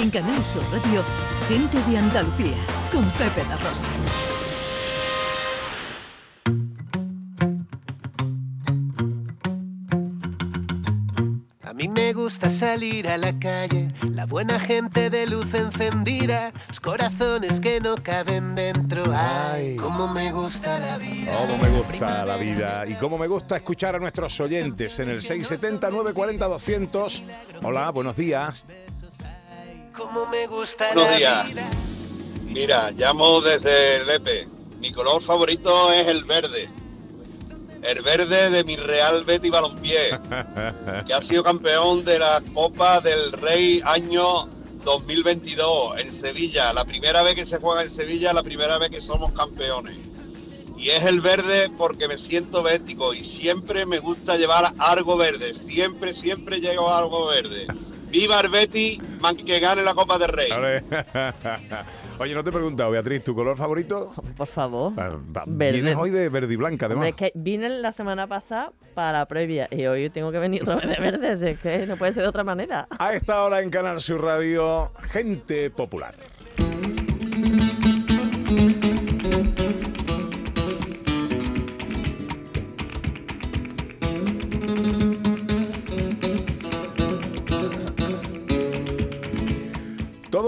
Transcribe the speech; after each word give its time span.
En 0.00 0.10
Canal 0.10 0.46
Sur 0.46 0.62
Radio, 0.70 1.02
Gente 1.48 1.76
de 1.90 1.98
Andalucía, 1.98 2.54
con 2.92 3.04
Pepe 3.10 3.42
La 3.48 3.56
Rosa. 3.56 3.84
A 11.62 11.74
mí 11.74 11.88
me 11.88 12.12
gusta 12.12 12.48
salir 12.48 13.08
a 13.08 13.18
la 13.18 13.36
calle, 13.40 13.92
la 14.08 14.26
buena 14.26 14.60
gente 14.60 15.10
de 15.10 15.26
luz 15.26 15.52
encendida, 15.54 16.52
los 16.68 16.78
corazones 16.78 17.58
que 17.58 17.80
no 17.80 17.96
caben 17.96 18.54
dentro. 18.54 19.02
Ay, 19.12 19.74
cómo 19.74 20.06
me 20.06 20.30
gusta 20.30 20.78
la 20.78 20.96
vida. 20.98 21.32
Cómo 21.36 21.58
me 21.58 21.68
gusta 21.76 22.24
la 22.24 22.36
vida 22.36 22.84
y 22.86 22.94
cómo 22.94 23.18
me 23.18 23.26
gusta 23.26 23.56
escuchar 23.56 23.96
a 23.96 23.98
nuestros 23.98 24.38
oyentes 24.38 24.96
en 25.00 25.08
el 25.08 25.22
670 25.22 25.90
940 25.90 26.46
200. 26.46 27.24
Hola, 27.64 27.90
buenos 27.90 28.16
días. 28.16 28.64
Cómo 29.98 30.26
me 30.26 30.46
gusta 30.46 30.94
Buenos 30.94 31.16
días. 31.16 31.48
Mira, 32.44 32.92
llamo 32.92 33.40
desde 33.40 34.04
Lepe. 34.04 34.46
Mi 34.78 34.92
color 34.92 35.20
favorito 35.20 35.92
es 35.92 36.06
el 36.06 36.22
verde. 36.22 36.68
El 37.82 38.04
verde 38.04 38.48
de 38.48 38.62
mi 38.62 38.76
Real 38.76 39.24
Betty 39.24 39.50
Balompié, 39.50 40.16
que 41.04 41.12
ha 41.12 41.20
sido 41.20 41.42
campeón 41.42 42.04
de 42.04 42.20
la 42.20 42.40
Copa 42.54 43.00
del 43.00 43.32
Rey 43.32 43.82
año 43.84 44.48
2022 44.84 45.98
en 45.98 46.12
Sevilla. 46.12 46.72
La 46.72 46.84
primera 46.84 47.24
vez 47.24 47.34
que 47.34 47.44
se 47.44 47.58
juega 47.58 47.82
en 47.82 47.90
Sevilla, 47.90 48.32
la 48.32 48.44
primera 48.44 48.78
vez 48.78 48.90
que 48.90 49.02
somos 49.02 49.32
campeones. 49.32 49.96
Y 50.76 50.90
es 50.90 51.04
el 51.06 51.20
verde 51.20 51.70
porque 51.76 52.06
me 52.06 52.18
siento 52.18 52.62
bético 52.62 53.14
y 53.14 53.24
siempre 53.24 53.84
me 53.84 53.98
gusta 53.98 54.36
llevar 54.36 54.74
algo 54.78 55.16
verde. 55.16 55.54
Siempre, 55.54 56.14
siempre 56.14 56.60
llevo 56.60 56.88
algo 56.88 57.26
verde. 57.26 57.66
Viva 58.10 58.40
el 58.40 58.48
Betty, 58.48 59.00
man 59.20 59.36
que 59.36 59.60
gane 59.60 59.82
la 59.82 59.94
Copa 59.94 60.18
del 60.18 60.28
Rey. 60.28 60.50
Vale. 60.50 60.82
Oye, 62.18 62.34
no 62.34 62.42
te 62.42 62.50
he 62.50 62.52
preguntado, 62.52 62.90
Beatriz, 62.90 63.22
¿tu 63.22 63.34
color 63.34 63.56
favorito? 63.56 64.10
Por 64.36 64.46
favor. 64.48 64.98
Va- 64.98 65.10
va- 65.10 65.44
Verde. 65.46 65.80
Vienes 65.80 65.96
hoy 65.96 66.10
de 66.10 66.28
verde 66.28 66.52
y 66.54 66.56
blanca, 66.56 66.86
además. 66.86 67.06
Hombre, 67.08 67.26
es 67.26 67.32
que 67.32 67.38
vine 67.38 67.68
la 67.68 67.92
semana 67.92 68.26
pasada 68.26 68.72
para 68.94 69.18
la 69.18 69.26
previa 69.26 69.68
y 69.70 69.86
hoy 69.86 70.10
tengo 70.10 70.32
que 70.32 70.38
venir 70.38 70.62
otra 70.62 70.76
vez 70.76 70.88
de 70.88 70.96
verde, 71.00 71.28
así 71.28 71.46
es 71.46 71.60
que 71.60 71.86
no 71.86 71.96
puede 71.96 72.12
ser 72.12 72.24
de 72.24 72.28
otra 72.28 72.42
manera. 72.42 72.88
A 72.98 73.12
esta 73.12 73.44
hora 73.44 73.60
en 73.62 73.70
Canal 73.70 74.00
Sur 74.00 74.22
Radio, 74.22 74.90
gente 75.04 75.70
popular. 75.70 76.14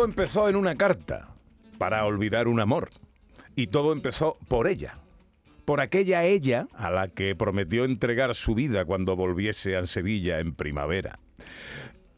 Todo 0.01 0.09
empezó 0.09 0.48
en 0.48 0.56
una 0.56 0.77
carta 0.77 1.29
para 1.77 2.06
olvidar 2.06 2.48
un 2.48 2.59
amor. 2.59 2.89
Y 3.55 3.67
todo 3.67 3.93
empezó 3.93 4.39
por 4.48 4.67
ella. 4.67 4.97
Por 5.67 5.83
aquella 5.83 6.25
ella 6.25 6.69
a 6.73 6.89
la 6.89 7.09
que 7.09 7.37
prometió 7.37 7.84
entregar 7.84 8.34
su 8.34 8.55
vida 8.55 8.87
cuando 8.87 9.15
volviese 9.15 9.77
a 9.77 9.84
Sevilla 9.84 10.39
en 10.39 10.55
primavera. 10.55 11.19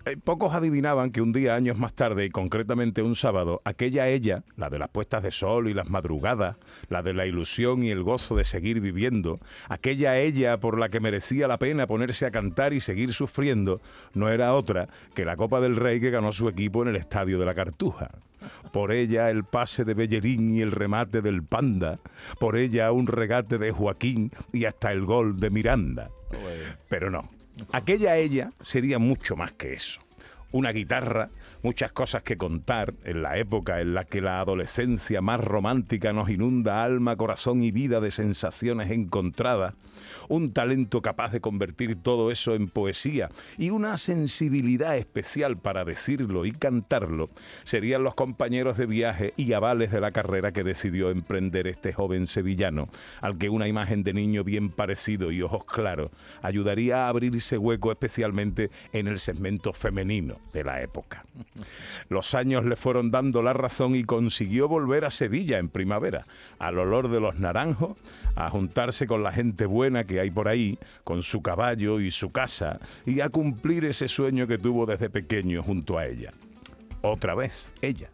Eh, 0.04 0.16
Pocos 0.16 0.52
adivinaban 0.52 1.12
que 1.12 1.22
un 1.22 1.32
día, 1.32 1.54
años 1.54 1.78
más 1.78 1.94
tarde, 1.94 2.24
y 2.24 2.30
concretamente 2.30 3.02
un 3.02 3.14
sábado, 3.14 3.62
aquella 3.64 4.08
ella, 4.08 4.42
la 4.56 4.68
de 4.68 4.80
las 4.80 4.88
puestas 4.88 5.22
de 5.22 5.30
sol 5.30 5.68
y 5.68 5.74
las 5.74 5.90
madrugadas, 5.90 6.56
la 6.88 7.02
de 7.02 7.14
la 7.14 7.26
ilusión 7.26 7.84
y 7.84 7.90
el 7.90 8.02
gozo 8.02 8.34
de 8.34 8.44
seguir 8.44 8.80
viviendo, 8.80 9.38
aquella 9.68 10.18
ella 10.18 10.58
por 10.58 10.78
la 10.78 10.88
que 10.88 10.98
merecía 10.98 11.46
la 11.46 11.58
pena 11.58 11.86
ponerse 11.86 12.26
a 12.26 12.32
cantar 12.32 12.72
y 12.72 12.80
seguir 12.80 13.12
sufriendo, 13.12 13.80
no 14.12 14.28
era 14.28 14.54
otra 14.54 14.88
que 15.14 15.24
la 15.24 15.36
Copa 15.36 15.60
del 15.60 15.76
Rey 15.76 16.00
que 16.00 16.10
ganó 16.10 16.32
su 16.32 16.48
equipo 16.48 16.82
en 16.82 16.88
el 16.88 16.96
Estadio 16.96 17.38
de 17.38 17.46
la 17.46 17.54
Cartuja. 17.54 18.10
Por 18.72 18.90
ella 18.90 19.30
el 19.30 19.44
pase 19.44 19.84
de 19.84 19.94
Bellerín 19.94 20.56
y 20.56 20.62
el 20.62 20.72
remate 20.72 21.22
del 21.22 21.44
Panda, 21.44 22.00
por 22.40 22.56
ella 22.56 22.90
un 22.90 23.06
regate 23.06 23.56
de 23.56 23.70
Joaquín 23.70 24.32
y 24.52 24.64
hasta 24.64 24.90
el 24.90 25.04
gol 25.04 25.38
de 25.38 25.50
Miranda. 25.50 26.10
Pero 26.88 27.08
no, 27.08 27.30
aquella 27.72 28.16
ella 28.16 28.52
sería 28.60 28.98
mucho 28.98 29.36
más 29.36 29.52
que 29.52 29.74
eso. 29.74 30.00
Una 30.50 30.70
guitarra, 30.72 31.30
muchas 31.62 31.92
cosas 31.92 32.22
que 32.22 32.36
contar 32.36 32.94
en 33.04 33.22
la 33.22 33.38
época 33.38 33.80
en 33.80 33.94
la 33.94 34.04
que 34.04 34.20
la 34.20 34.40
adolescencia 34.40 35.20
más 35.20 35.40
romántica 35.40 36.12
nos 36.12 36.28
inunda 36.28 36.82
alma, 36.84 37.16
corazón 37.16 37.62
y 37.62 37.70
vida 37.70 38.00
de 38.00 38.10
sensaciones 38.10 38.90
encontradas, 38.90 39.74
un 40.28 40.52
talento 40.52 41.02
capaz 41.02 41.32
de 41.32 41.40
convertir 41.40 41.96
todo 41.96 42.30
eso 42.30 42.54
en 42.54 42.68
poesía 42.68 43.30
y 43.58 43.70
una 43.70 43.98
sensibilidad 43.98 44.96
especial 44.96 45.56
para 45.56 45.84
decirlo 45.84 46.46
y 46.46 46.52
cantarlo, 46.52 47.30
serían 47.64 48.02
los 48.02 48.14
compañeros 48.14 48.76
de 48.76 48.86
viaje 48.86 49.34
y 49.36 49.52
avales 49.52 49.90
de 49.90 50.00
la 50.00 50.12
carrera 50.12 50.52
que 50.52 50.64
decidió 50.64 51.10
emprender 51.10 51.66
este 51.66 51.92
joven 51.92 52.26
sevillano, 52.26 52.88
al 53.20 53.38
que 53.38 53.48
una 53.48 53.68
imagen 53.68 54.02
de 54.02 54.14
niño 54.14 54.44
bien 54.44 54.70
parecido 54.70 55.30
y 55.30 55.42
ojos 55.42 55.64
claros 55.64 56.10
ayudaría 56.42 57.04
a 57.04 57.08
abrirse 57.08 57.58
hueco 57.58 57.92
especialmente 57.92 58.70
en 58.92 59.08
el 59.08 59.18
segmento 59.18 59.72
femenino 59.72 60.38
de 60.52 60.64
la 60.64 60.82
época. 60.82 61.24
Los 62.08 62.34
años 62.34 62.64
le 62.64 62.76
fueron 62.76 63.10
dando 63.10 63.42
la 63.42 63.52
razón 63.52 63.94
y 63.94 64.04
consiguió 64.04 64.68
volver 64.68 65.04
a 65.04 65.10
Sevilla 65.10 65.58
en 65.58 65.68
primavera, 65.68 66.26
al 66.58 66.78
olor 66.78 67.08
de 67.08 67.20
los 67.20 67.38
naranjos, 67.38 67.96
a 68.36 68.48
juntarse 68.50 69.06
con 69.06 69.22
la 69.22 69.32
gente 69.32 69.66
buena 69.66 70.04
que 70.04 70.20
hay 70.20 70.30
por 70.30 70.48
ahí, 70.48 70.78
con 71.04 71.22
su 71.22 71.42
caballo 71.42 72.00
y 72.00 72.10
su 72.10 72.32
casa, 72.32 72.80
y 73.06 73.20
a 73.20 73.28
cumplir 73.28 73.84
ese 73.84 74.08
sueño 74.08 74.46
que 74.46 74.58
tuvo 74.58 74.86
desde 74.86 75.10
pequeño 75.10 75.62
junto 75.62 75.98
a 75.98 76.06
ella. 76.06 76.30
Otra 77.02 77.34
vez, 77.34 77.74
ella. 77.82 78.08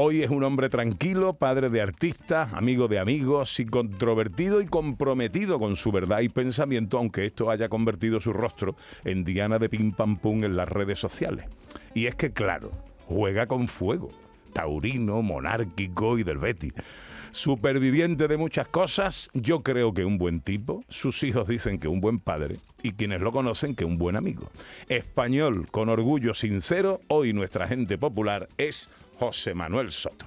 Hoy 0.00 0.22
es 0.22 0.30
un 0.30 0.44
hombre 0.44 0.68
tranquilo, 0.68 1.32
padre 1.32 1.70
de 1.70 1.82
artistas, 1.82 2.52
amigo 2.52 2.86
de 2.86 3.00
amigos, 3.00 3.58
incontrovertido 3.58 4.60
y 4.60 4.66
comprometido 4.66 5.58
con 5.58 5.74
su 5.74 5.90
verdad 5.90 6.20
y 6.20 6.28
pensamiento, 6.28 6.98
aunque 6.98 7.24
esto 7.24 7.50
haya 7.50 7.68
convertido 7.68 8.20
su 8.20 8.32
rostro 8.32 8.76
en 9.02 9.24
diana 9.24 9.58
de 9.58 9.68
pim 9.68 9.90
pam 9.90 10.16
pum 10.16 10.44
en 10.44 10.56
las 10.56 10.68
redes 10.68 11.00
sociales. 11.00 11.46
Y 11.94 12.06
es 12.06 12.14
que, 12.14 12.32
claro, 12.32 12.70
juega 13.08 13.48
con 13.48 13.66
fuego, 13.66 14.10
taurino, 14.52 15.20
monárquico 15.20 16.16
y 16.16 16.22
del 16.22 16.38
Betty. 16.38 16.70
Superviviente 17.30 18.28
de 18.28 18.36
muchas 18.36 18.68
cosas, 18.68 19.30
yo 19.34 19.62
creo 19.62 19.92
que 19.92 20.04
un 20.04 20.18
buen 20.18 20.40
tipo, 20.40 20.82
sus 20.88 21.22
hijos 21.22 21.48
dicen 21.48 21.78
que 21.78 21.88
un 21.88 22.00
buen 22.00 22.18
padre 22.18 22.56
y 22.82 22.92
quienes 22.92 23.20
lo 23.20 23.32
conocen 23.32 23.74
que 23.74 23.84
un 23.84 23.98
buen 23.98 24.16
amigo. 24.16 24.50
Español 24.88 25.68
con 25.70 25.88
orgullo 25.88 26.34
sincero, 26.34 27.00
hoy 27.08 27.32
nuestra 27.32 27.66
gente 27.68 27.98
popular 27.98 28.48
es 28.56 28.90
José 29.18 29.54
Manuel 29.54 29.92
Soto. 29.92 30.26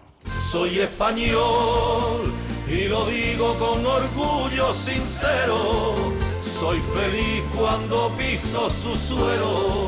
Soy 0.52 0.80
español 0.80 2.32
y 2.68 2.88
lo 2.88 3.06
digo 3.08 3.56
con 3.56 3.86
orgullo 3.86 4.74
sincero. 4.74 5.96
Soy 6.42 6.80
feliz 6.80 7.44
cuando 7.58 8.12
piso 8.18 8.70
su 8.70 8.96
suelo, 8.96 9.88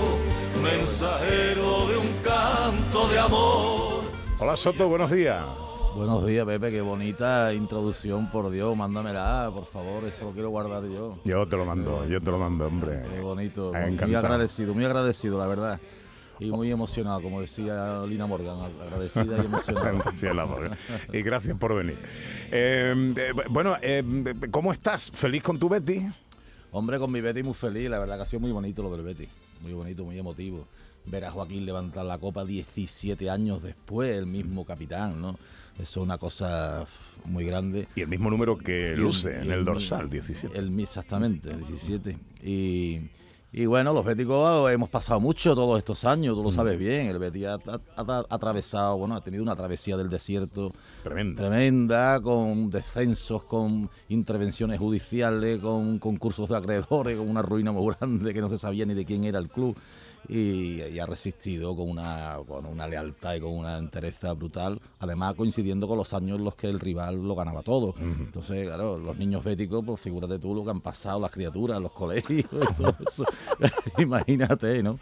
mensajero 0.64 1.88
de 1.88 1.98
un 1.98 2.14
canto 2.24 3.08
de 3.10 3.20
amor. 3.20 4.04
Hola 4.40 4.58
Soto, 4.58 4.88
buenos 4.88 5.12
días. 5.12 5.44
Buenos 5.96 6.26
días, 6.26 6.44
Pepe, 6.44 6.72
qué 6.72 6.82
bonita 6.82 7.54
introducción, 7.54 8.30
por 8.32 8.50
Dios, 8.50 8.76
mándamela, 8.76 9.52
por 9.54 9.68
favor, 9.68 10.04
eso 10.06 10.26
lo 10.26 10.32
quiero 10.32 10.50
guardar 10.50 10.84
yo. 10.86 11.20
Yo 11.24 11.48
te 11.48 11.56
lo 11.56 11.66
mando, 11.66 12.08
yo 12.08 12.20
te 12.20 12.32
lo 12.32 12.40
mando, 12.40 12.66
hombre. 12.66 13.04
Qué 13.14 13.20
bonito, 13.20 13.72
muy 14.02 14.16
agradecido, 14.16 14.74
muy 14.74 14.86
agradecido, 14.86 15.38
la 15.38 15.46
verdad. 15.46 15.80
Y 16.40 16.50
muy 16.50 16.72
emocionado, 16.72 17.22
como 17.22 17.42
decía 17.42 18.02
Lina 18.08 18.26
Morgan, 18.26 18.72
agradecida 18.82 19.38
y 19.38 19.46
emocionada. 19.46 20.78
Y 21.12 21.22
gracias 21.22 21.56
por 21.58 21.76
venir. 21.76 21.98
Eh, 22.52 23.14
eh, 23.16 23.32
bueno, 23.52 23.78
eh, 23.82 24.04
¿cómo 24.50 24.74
estás? 24.74 25.12
¿Feliz 25.14 25.44
con 25.44 25.60
tu 25.60 25.70
Betty? 25.70 26.08
Hombre, 26.72 26.98
con 26.98 27.12
mi 27.12 27.22
Betty 27.22 27.44
muy 27.44 27.54
feliz, 27.54 27.88
la 27.88 28.00
verdad 28.00 28.16
que 28.16 28.24
ha 28.24 28.26
sido 28.26 28.40
muy 28.40 28.52
bonito 28.52 28.82
lo 28.82 28.90
del 28.90 29.06
Betty, 29.06 29.28
muy 29.62 29.74
bonito, 29.74 30.04
muy 30.04 30.18
emotivo. 30.18 30.66
Ver 31.06 31.26
a 31.26 31.32
Joaquín 31.32 31.66
levantar 31.66 32.06
la 32.06 32.18
copa 32.18 32.46
17 32.46 33.30
años 33.30 33.62
después, 33.62 34.16
el 34.16 34.26
mismo 34.26 34.66
capitán, 34.66 35.22
¿no? 35.22 35.32
Eso 35.76 35.82
es 35.82 35.98
una 35.98 36.18
cosa 36.18 36.86
muy 37.26 37.46
grande. 37.46 37.88
Y 37.96 38.02
el 38.02 38.08
mismo 38.08 38.30
número 38.30 38.58
que 38.58 38.94
el- 38.94 39.02
luce 39.02 39.40
en 39.40 39.52
el 39.52 39.66
dorsal, 39.66 40.10
17. 40.10 40.58
El, 40.58 40.70
mi- 40.72 40.84
exactamente, 40.84 41.50
el 41.52 41.66
17. 41.66 42.18
Y, 42.44 43.02
y 43.52 43.66
bueno, 43.66 43.92
los 43.92 44.06
béticos 44.06 44.72
hemos 44.72 44.90
pasado 44.90 45.20
mucho 45.20 45.54
todos 45.56 45.78
estos 45.78 46.06
años, 46.06 46.36
tú 46.36 46.44
lo 46.44 46.52
sabes 46.52 46.78
bien. 46.80 47.08
El 47.08 47.20
Betis 47.20 47.46
ha, 47.46 47.56
ha- 47.56 47.80
ha 47.98 48.26
atravesado, 48.30 48.98
bueno, 48.98 49.16
ha 49.16 49.22
tenido 49.22 49.44
una 49.44 49.56
travesía 49.56 49.98
del 49.98 50.10
desierto 50.10 50.72
Tremendo. 51.04 51.42
tremenda, 51.42 52.22
con 52.22 52.70
descensos, 52.70 53.44
con 53.44 53.90
intervenciones 54.10 54.80
judiciales, 54.80 55.60
con 55.60 56.00
concursos 56.00 56.48
de 56.50 56.56
acreedores, 56.58 57.18
con 57.18 57.28
una 57.30 57.42
ruina 57.42 57.72
muy 57.72 57.94
grande 58.00 58.34
que 58.34 58.42
no 58.42 58.50
se 58.50 58.58
sabía 58.58 58.86
ni 58.86 58.94
de 58.94 59.06
quién 59.06 59.24
era 59.26 59.40
el 59.40 59.50
club. 59.50 59.76
Y, 60.30 60.82
y 60.82 61.00
ha 61.00 61.06
resistido 61.06 61.76
con 61.76 61.90
una, 61.90 62.38
con 62.48 62.66
una 62.66 62.88
lealtad 62.88 63.36
y 63.36 63.40
con 63.42 63.52
una 63.52 63.78
entereza 63.78 64.34
brutal, 64.34 64.80
además 65.00 65.36
coincidiendo 65.36 65.88
con 65.88 65.98
los 65.98 66.14
años 66.14 66.38
en 66.38 66.46
los 66.46 66.56
que 66.56 66.68
el 66.68 66.80
rival 66.80 67.16
lo 67.28 67.36
ganaba 67.36 67.62
todo. 67.62 67.94
Entonces, 68.00 68.68
claro, 68.68 68.98
los 68.98 69.18
niños 69.18 69.44
béticos, 69.44 69.84
pues 69.86 70.00
figúrate 70.00 70.40
tú 70.40 70.56
lo 70.56 70.64
que 70.64 70.72
han 70.72 70.82
pasado 70.82 71.20
las 71.20 71.32
criaturas, 71.32 71.82
los 71.82 71.92
colegios 71.92 72.46
todo 72.78 72.96
eso. 73.08 73.26
Imagínate, 73.98 74.82
¿no? 74.82 75.00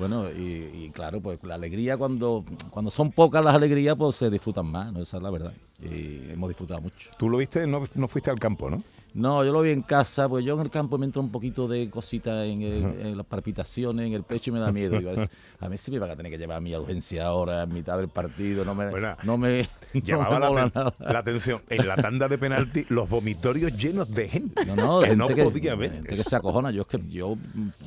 Bueno, 0.00 0.30
y, 0.30 0.86
y 0.86 0.90
claro, 0.94 1.20
pues 1.20 1.44
la 1.44 1.56
alegría 1.56 1.98
cuando, 1.98 2.42
cuando 2.70 2.90
son 2.90 3.12
pocas 3.12 3.44
las 3.44 3.54
alegrías, 3.54 3.94
pues 3.96 4.16
se 4.16 4.30
disfrutan 4.30 4.64
más, 4.64 4.90
¿no? 4.94 5.02
Esa 5.02 5.18
es 5.18 5.22
la 5.22 5.28
verdad. 5.28 5.52
Y 5.82 6.30
hemos 6.30 6.48
disfrutado 6.48 6.80
mucho. 6.80 7.10
Tú 7.18 7.28
lo 7.28 7.38
viste, 7.38 7.66
no, 7.66 7.82
no 7.94 8.08
fuiste 8.08 8.30
al 8.30 8.38
campo, 8.38 8.70
¿no? 8.70 8.82
No, 9.12 9.44
yo 9.44 9.52
lo 9.52 9.62
vi 9.62 9.70
en 9.70 9.82
casa, 9.82 10.28
pues 10.28 10.44
yo 10.44 10.54
en 10.54 10.60
el 10.60 10.70
campo 10.70 10.96
me 10.98 11.06
entra 11.06 11.20
un 11.20 11.30
poquito 11.30 11.66
de 11.66 11.90
cosita 11.90 12.44
en, 12.44 13.16
las 13.16 13.26
palpitaciones, 13.26 14.06
en 14.06 14.12
el 14.12 14.22
pecho 14.22 14.50
y 14.50 14.52
me 14.54 14.60
da 14.60 14.70
miedo. 14.70 14.98
Digo, 14.98 15.10
es- 15.10 15.28
a 15.58 15.68
mí 15.68 15.76
sí 15.76 15.90
me 15.90 15.98
van 15.98 16.10
a 16.10 16.16
tener 16.16 16.30
que 16.30 16.38
llevar 16.38 16.62
a 16.62 16.76
a 16.76 16.80
urgencia 16.80 17.26
ahora, 17.26 17.64
en 17.64 17.72
mitad 17.72 17.98
del 17.98 18.08
partido, 18.08 18.64
no 18.64 18.74
me, 18.74 18.90
Bueno, 18.90 19.16
no 19.24 19.36
me, 19.36 19.68
no 19.94 20.30
me 20.30 20.70
la, 21.00 21.18
atención. 21.18 21.60
En 21.68 21.86
la 21.88 21.96
tanda 21.96 22.28
de 22.28 22.38
penalti, 22.38 22.86
los 22.88 23.08
vomitorios 23.08 23.76
llenos 23.76 24.10
de 24.10 24.28
gente. 24.28 24.64
No, 24.64 24.76
no, 24.76 25.00
que 25.00 25.06
gente 25.08 25.16
no 25.16 25.26
que, 25.28 25.74
ver. 25.74 25.92
gente 25.92 26.16
que 26.16 26.24
se 26.24 26.36
acojona. 26.36 26.70
Yo 26.70 26.82
es 26.82 26.86
que 26.86 27.00
yo 27.08 27.36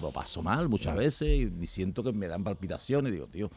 lo 0.02 0.12
paso 0.12 0.42
mal 0.42 0.68
muchas 0.68 0.96
veces 0.96 1.30
y, 1.30 1.54
y 1.62 1.68
siento 1.68 2.03
me 2.12 2.28
dan 2.28 2.44
palpitaciones. 2.44 3.12
Digo, 3.14 3.28
tío, 3.28 3.50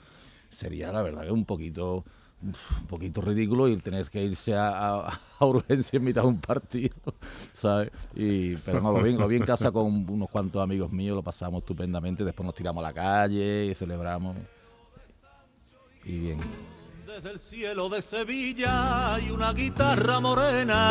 sería 0.51 0.93
la 0.93 1.03
verdad 1.03 1.25
que 1.25 1.33
un 1.33 1.45
poquito 1.45 2.05
un 2.43 2.53
poquito 2.87 3.23
ridículo 3.23 3.67
y 3.67 3.77
tener 3.79 4.09
que 4.11 4.23
irse 4.23 4.55
a, 4.55 4.69
a- 5.09 5.21
a 5.39 5.47
urgencia 5.47 5.97
en 5.97 6.05
mitad 6.05 6.21
de 6.21 6.29
un 6.29 6.39
partido, 6.39 6.95
¿sabes? 7.55 7.91
Y, 8.15 8.57
pero 8.57 8.81
no, 8.83 8.93
lo 8.93 9.03
vi, 9.03 9.15
lo 9.15 9.27
vi 9.27 9.37
en 9.37 9.43
casa 9.43 9.73
con 9.73 9.87
unos 10.09 10.29
cuantos 10.29 10.63
amigos 10.63 10.93
míos, 10.93 11.17
lo 11.17 11.23
pasamos 11.23 11.63
estupendamente, 11.63 12.25
después 12.25 12.45
nos 12.45 12.55
tiramos 12.55 12.85
a 12.85 12.89
la 12.89 12.93
calle 12.93 13.67
y 13.71 13.75
celebramos. 13.75 14.37
Y 16.05 16.19
bien. 16.19 16.39
Desde 17.07 17.31
el 17.31 17.39
cielo 17.39 17.89
de 17.89 18.03
Sevilla 18.03 19.15
hay 19.15 19.31
una 19.31 19.53
guitarra 19.55 20.21
morena. 20.21 20.91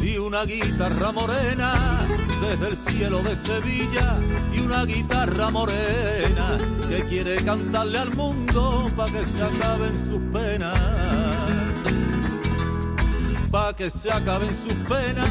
Y 0.00 0.16
una 0.18 0.44
guitarra 0.44 1.10
morena 1.12 1.99
desde 2.40 2.68
el 2.68 2.76
cielo 2.76 3.22
de 3.22 3.36
Sevilla 3.36 4.18
y 4.52 4.60
una 4.60 4.84
guitarra 4.84 5.50
morena 5.50 6.56
que 6.88 7.04
quiere 7.04 7.36
cantarle 7.36 7.98
al 7.98 8.14
mundo 8.14 8.90
para 8.96 9.12
que 9.12 9.26
se 9.26 9.42
acaben 9.42 9.92
sus 9.98 10.20
penas. 10.32 10.78
Pa' 13.50 13.74
que 13.74 13.90
se 13.90 14.10
acaben 14.12 14.50
sus 14.50 14.74
penas, 14.88 15.28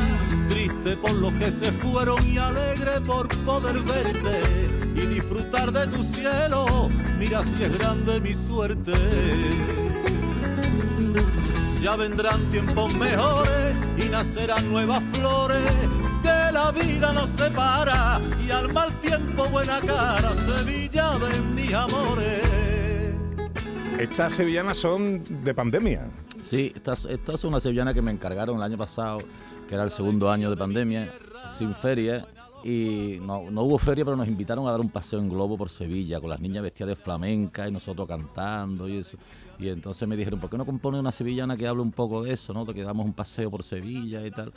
triste 0.50 0.98
por 0.98 1.14
los 1.14 1.34
que 1.34 1.52
se 1.52 1.72
fueron 1.72 2.26
y 2.28 2.38
alegre 2.38 3.00
por 3.02 3.28
poder 3.46 3.80
verte 3.80 4.68
y 4.96 5.02
disfrutar 5.08 5.72
de 5.72 5.88
tu 5.88 6.04
cielo. 6.04 6.90
Mira 7.18 7.44
si 7.44 7.64
es 7.64 7.78
grande 7.78 8.20
mi 8.20 8.34
suerte. 8.34 8.94
Ya 11.82 11.96
vendrán 11.96 12.44
tiempos 12.50 12.94
mejores 12.96 13.76
y 13.98 14.10
nacerán 14.10 14.70
nuevas 14.70 15.02
flores. 15.14 15.62
La 16.70 16.84
vida 16.84 17.12
nos 17.14 17.32
separa 17.32 18.20
y 18.48 18.52
al 18.52 18.72
mal 18.72 18.94
tiempo 19.02 19.44
buena 19.50 19.80
cara, 19.80 20.30
Sevilla 20.30 21.14
de 21.18 21.42
mis 21.56 21.74
amores. 21.74 22.44
Estas 24.00 24.36
sevillanas 24.36 24.78
son 24.78 25.24
de 25.44 25.52
pandemia. 25.56 26.08
Sí, 26.44 26.72
esta, 26.76 26.94
es- 26.94 27.06
esta 27.06 27.34
es 27.34 27.44
una 27.44 27.60
sevillana 27.60 27.92
que 27.96 28.04
me 28.04 28.12
encargaron 28.12 28.58
el 28.58 28.62
año 28.62 28.78
pasado, 28.78 29.18
que 29.68 29.74
era 29.74 29.84
el 29.84 29.90
segundo 29.90 30.30
año 30.30 30.52
de 30.52 30.58
pandemia, 30.58 31.12
sin 31.58 31.74
feria. 31.74 32.28
Y 32.64 33.18
no, 33.24 33.50
no 33.50 33.64
hubo 33.64 33.80
feria, 33.80 34.06
pero 34.06 34.16
nos 34.16 34.28
invitaron 34.28 34.68
a 34.68 34.72
dar 34.72 34.80
un 34.80 34.90
paseo 34.90 35.18
en 35.18 35.30
globo 35.30 35.58
por 35.58 35.72
Sevilla, 35.72 36.20
con 36.22 36.30
las 36.30 36.40
niñas 36.40 36.62
vestidas 36.62 36.90
de 36.90 36.96
flamenca 36.98 37.68
y 37.68 37.72
nosotros 37.72 38.08
cantando 38.08 38.88
y 38.88 38.98
eso. 38.98 39.18
Y 39.58 39.70
entonces 39.70 40.08
me 40.08 40.16
dijeron, 40.16 40.40
¿por 40.40 40.52
qué 40.52 40.58
no 40.60 40.68
compone 40.68 41.00
una 41.00 41.12
sevillana 41.12 41.58
que 41.58 41.66
hable 41.68 41.82
un 41.82 41.92
poco 41.92 42.22
de 42.22 42.34
eso, 42.34 42.54
¿no? 42.54 42.64
De 42.64 42.76
que 42.76 42.84
damos 42.84 43.08
un 43.08 43.14
paseo 43.14 43.50
por 43.50 43.64
Sevilla 43.64 44.24
y 44.24 44.30
tal. 44.30 44.54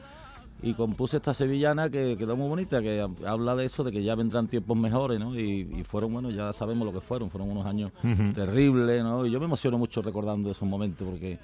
Y 0.64 0.74
compuse 0.74 1.16
esta 1.16 1.34
sevillana 1.34 1.90
que 1.90 2.16
quedó 2.16 2.36
muy 2.36 2.48
bonita, 2.48 2.80
que 2.80 3.04
habla 3.26 3.56
de 3.56 3.64
eso, 3.64 3.82
de 3.82 3.90
que 3.90 4.02
ya 4.04 4.14
vendrán 4.14 4.46
tiempos 4.46 4.76
mejores, 4.76 5.18
¿no? 5.18 5.36
Y, 5.36 5.68
y 5.76 5.82
fueron, 5.82 6.12
bueno, 6.12 6.30
ya 6.30 6.52
sabemos 6.52 6.86
lo 6.86 6.92
que 6.92 7.00
fueron, 7.00 7.30
fueron 7.30 7.50
unos 7.50 7.66
años 7.66 7.90
terribles, 8.32 9.02
¿no? 9.02 9.26
Y 9.26 9.30
yo 9.32 9.40
me 9.40 9.46
emociono 9.46 9.76
mucho 9.76 10.02
recordando 10.02 10.50
esos 10.50 10.68
momentos 10.68 11.08
porque 11.08 11.38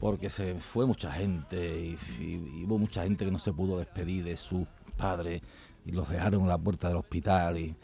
porque 0.00 0.30
se 0.30 0.54
fue 0.58 0.86
mucha 0.86 1.12
gente 1.12 1.78
y, 2.18 2.22
y- 2.24 2.60
y 2.60 2.64
hubo 2.64 2.78
mucha 2.78 3.02
gente 3.04 3.24
que 3.26 3.30
no 3.30 3.38
se 3.38 3.52
pudo 3.52 3.78
despedir 3.78 4.24
de 4.24 4.36
sus 4.38 4.66
padres 4.96 5.42
y 5.84 5.92
los 5.92 6.08
dejaron 6.08 6.40
en 6.40 6.48
la 6.48 6.56
puerta 6.56 6.88
del 6.88 6.96
hospital 6.96 7.58
y, 7.58 7.74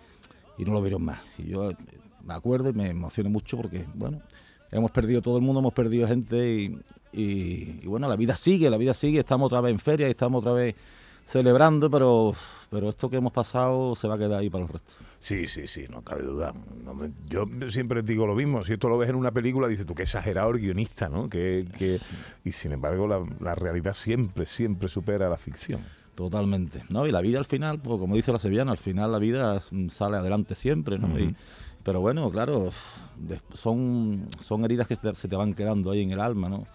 y 0.56 0.64
no 0.64 0.72
lo 0.72 0.80
vieron 0.80 1.04
más. 1.04 1.20
Y 1.38 1.44
yo 1.50 1.68
me 2.24 2.32
acuerdo 2.34 2.70
y 2.70 2.72
me 2.72 2.88
emociono 2.88 3.28
mucho 3.28 3.58
porque, 3.58 3.84
bueno, 3.94 4.22
hemos 4.72 4.90
perdido 4.92 5.20
todo 5.20 5.36
el 5.36 5.42
mundo, 5.42 5.60
hemos 5.60 5.74
perdido 5.74 6.08
gente 6.08 6.54
y, 6.54 6.78
y- 7.16 7.80
y 7.82 7.86
bueno, 7.86 8.08
la 8.08 8.16
vida 8.16 8.36
sigue, 8.36 8.68
la 8.70 8.76
vida 8.76 8.94
sigue, 8.94 9.18
estamos 9.20 9.46
otra 9.46 9.60
vez 9.60 9.72
en 9.72 9.78
feria 9.78 10.06
y 10.06 10.10
estamos 10.10 10.40
otra 10.40 10.52
vez 10.52 10.74
celebrando, 11.26 11.90
pero, 11.90 12.34
pero 12.70 12.88
esto 12.88 13.10
que 13.10 13.16
hemos 13.16 13.32
pasado 13.32 13.96
se 13.96 14.06
va 14.06 14.14
a 14.14 14.18
quedar 14.18 14.38
ahí 14.40 14.48
para 14.50 14.64
el 14.64 14.68
resto. 14.70 14.92
Sí, 15.18 15.46
sí, 15.46 15.66
sí, 15.66 15.86
no 15.90 16.02
cabe 16.02 16.22
duda. 16.22 16.54
No 16.84 16.94
me- 16.94 17.10
yo 17.28 17.46
siempre 17.70 18.02
digo 18.02 18.26
lo 18.28 18.34
mismo. 18.36 18.62
Si 18.64 18.74
esto 18.74 18.88
lo 18.88 18.96
ves 18.96 19.10
en 19.10 19.16
una 19.16 19.32
película, 19.32 19.66
dices 19.66 19.86
tú, 19.86 19.94
qué 19.94 20.04
exagerado 20.04 20.50
el 20.50 20.60
guionista, 20.60 21.08
¿no? 21.08 21.28
Que, 21.28 21.66
que- 21.76 21.98
Y 22.44 22.52
sin 22.52 22.72
embargo, 22.72 23.08
la, 23.08 23.24
la 23.40 23.54
realidad 23.56 23.94
siempre, 23.94 24.46
siempre 24.46 24.88
supera 24.88 25.26
a 25.26 25.30
la 25.30 25.36
ficción. 25.38 25.80
Totalmente. 26.14 26.82
¿no? 26.90 27.06
Y 27.06 27.12
la 27.12 27.20
vida 27.20 27.38
al 27.38 27.44
final, 27.44 27.78
pues 27.80 27.98
como 27.98 28.14
dice 28.14 28.32
la 28.32 28.38
sevillana, 28.38 28.70
al 28.72 28.78
final 28.78 29.10
la 29.12 29.18
vida 29.18 29.60
mm, 29.70 29.88
sale 29.88 30.16
adelante 30.16 30.54
siempre, 30.54 30.98
¿no? 30.98 31.18
Y- 31.18 31.34
pero 31.82 32.00
bueno, 32.00 32.30
claro, 32.30 32.70
son, 33.54 34.28
son 34.40 34.64
heridas 34.64 34.86
que 34.88 34.96
se 34.96 35.28
te 35.28 35.36
van 35.36 35.54
quedando 35.54 35.90
ahí 35.90 36.02
en 36.02 36.10
el 36.12 36.20
alma, 36.20 36.48
¿no? 36.48 36.66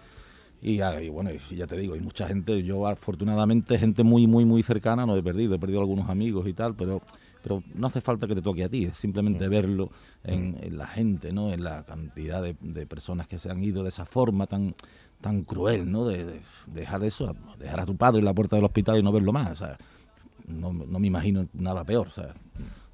Y, 0.62 0.82
ah, 0.82 1.02
y 1.02 1.10
bueno, 1.10 1.32
y 1.32 1.56
ya 1.56 1.66
te 1.66 1.76
digo, 1.76 1.96
hay 1.96 2.02
mucha 2.02 2.28
gente, 2.28 2.62
yo 2.62 2.86
afortunadamente, 2.86 3.80
gente 3.80 4.04
muy, 4.04 4.28
muy, 4.28 4.46
muy 4.46 4.62
cercana 4.62 5.08
no 5.08 5.16
he 5.16 5.24
perdido, 5.24 5.56
he 5.56 5.60
perdido 5.60 5.80
algunos 5.80 6.08
amigos 6.08 6.48
y 6.48 6.54
tal, 6.54 6.76
pero, 6.76 7.02
pero 7.42 7.64
no 7.74 7.88
hace 7.88 8.00
falta 8.00 8.28
que 8.28 8.36
te 8.36 8.44
toque 8.44 8.64
a 8.64 8.70
ti, 8.70 8.86
es 8.86 8.98
simplemente 8.98 9.48
verlo 9.48 9.90
en, 10.24 10.58
en 10.62 10.78
la 10.78 10.86
gente, 10.86 11.34
¿no? 11.34 11.52
En 11.52 11.64
la 11.64 11.84
cantidad 11.84 12.44
de, 12.44 12.56
de 12.62 12.86
personas 12.86 13.28
que 13.28 13.40
se 13.40 13.50
han 13.50 13.64
ido 13.64 13.82
de 13.82 13.90
esa 13.90 14.06
forma 14.06 14.46
tan 14.46 14.76
tan 15.20 15.44
cruel, 15.44 15.90
¿no? 15.90 16.06
De, 16.06 16.26
de 16.26 16.42
dejar 16.68 17.04
eso, 17.04 17.36
dejar 17.58 17.80
a 17.80 17.86
tu 17.86 17.96
padre 17.96 18.20
en 18.20 18.26
la 18.26 18.34
puerta 18.34 18.56
del 18.56 18.66
hospital 18.66 19.00
y 19.00 19.04
no 19.04 19.12
verlo 19.12 19.32
más, 19.32 19.52
o 19.52 19.56
sea, 19.56 19.78
no, 20.48 20.74
no 20.74 21.00
me 21.00 21.08
imagino 21.08 21.48
nada 21.54 21.84
peor, 21.84 22.08
o 22.08 22.12
sea, 22.12 22.34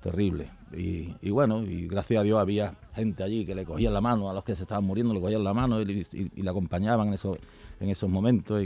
terrible. 0.02 0.50
Y, 0.76 1.30
bueno, 1.30 1.64
y 1.64 1.88
gracias 1.88 2.20
a 2.20 2.24
Dios 2.24 2.40
había 2.40 2.76
gente 2.94 3.24
allí 3.24 3.46
que 3.46 3.56
le 3.56 3.64
cogían 3.66 3.94
la 3.94 4.02
mano 4.02 4.30
a 4.30 4.34
los 4.34 4.44
que 4.44 4.56
se 4.56 4.64
estaban 4.64 4.84
muriendo, 4.84 5.14
le 5.14 5.22
cogían 5.22 5.44
la 5.44 5.54
mano 5.54 5.82
y, 5.82 6.06
y- 6.14 6.32
y 6.36 6.42
le 6.42 6.50
acompañaban 6.50 7.08
en 7.08 7.14
esos, 7.14 7.38
en 7.80 7.90
esos 7.90 8.10
momentos. 8.10 8.64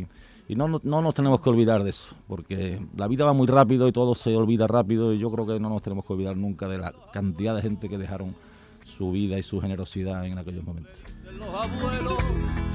Y, 0.47 0.55
no, 0.55 0.67
no, 0.67 0.81
no 0.83 1.01
nos 1.01 1.13
tenemos 1.13 1.39
que 1.41 1.49
olvidar 1.49 1.83
de 1.83 1.91
eso, 1.91 2.13
porque 2.27 2.81
la 2.97 3.07
vida 3.07 3.23
va 3.23 3.31
muy 3.33 3.47
rápido 3.47 3.87
y 3.87 3.91
todo 3.93 4.15
se 4.15 4.35
olvida 4.35 4.67
rápido 4.67 5.13
y 5.13 5.19
yo 5.19 5.31
creo 5.31 5.45
que 5.47 5.59
no 5.59 5.69
nos 5.69 5.81
tenemos 5.81 6.05
que 6.05 6.11
olvidar 6.13 6.35
nunca 6.35 6.67
de 6.67 6.77
la 6.79 6.93
cantidad 7.13 7.55
de 7.55 7.61
gente 7.61 7.87
que 7.87 7.97
dejaron 7.97 8.35
su 8.83 9.11
vida 9.11 9.37
y 9.39 9.43
su 9.43 9.61
generosidad 9.61 10.25
en 10.25 10.37
aquellos 10.37 10.65
momentos. 10.65 10.91
Los 11.37 11.47
abuelos, 11.47 12.17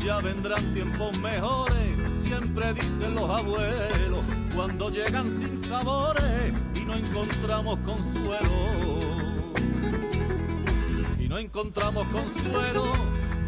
ya 0.03 0.21
vendrán 0.21 0.73
tiempos 0.73 1.19
mejores, 1.21 1.77
siempre 2.25 2.73
dicen 2.73 3.15
los 3.15 3.29
abuelos, 3.29 4.25
cuando 4.55 4.89
llegan 4.89 5.29
sin 5.29 5.57
sabores 5.59 6.55
no 6.87 6.95
encontramos 6.95 7.79
consuelo. 7.81 9.01
Y 11.19 11.29
no 11.29 11.39
encontramos 11.39 12.07
consuelo, 12.09 12.85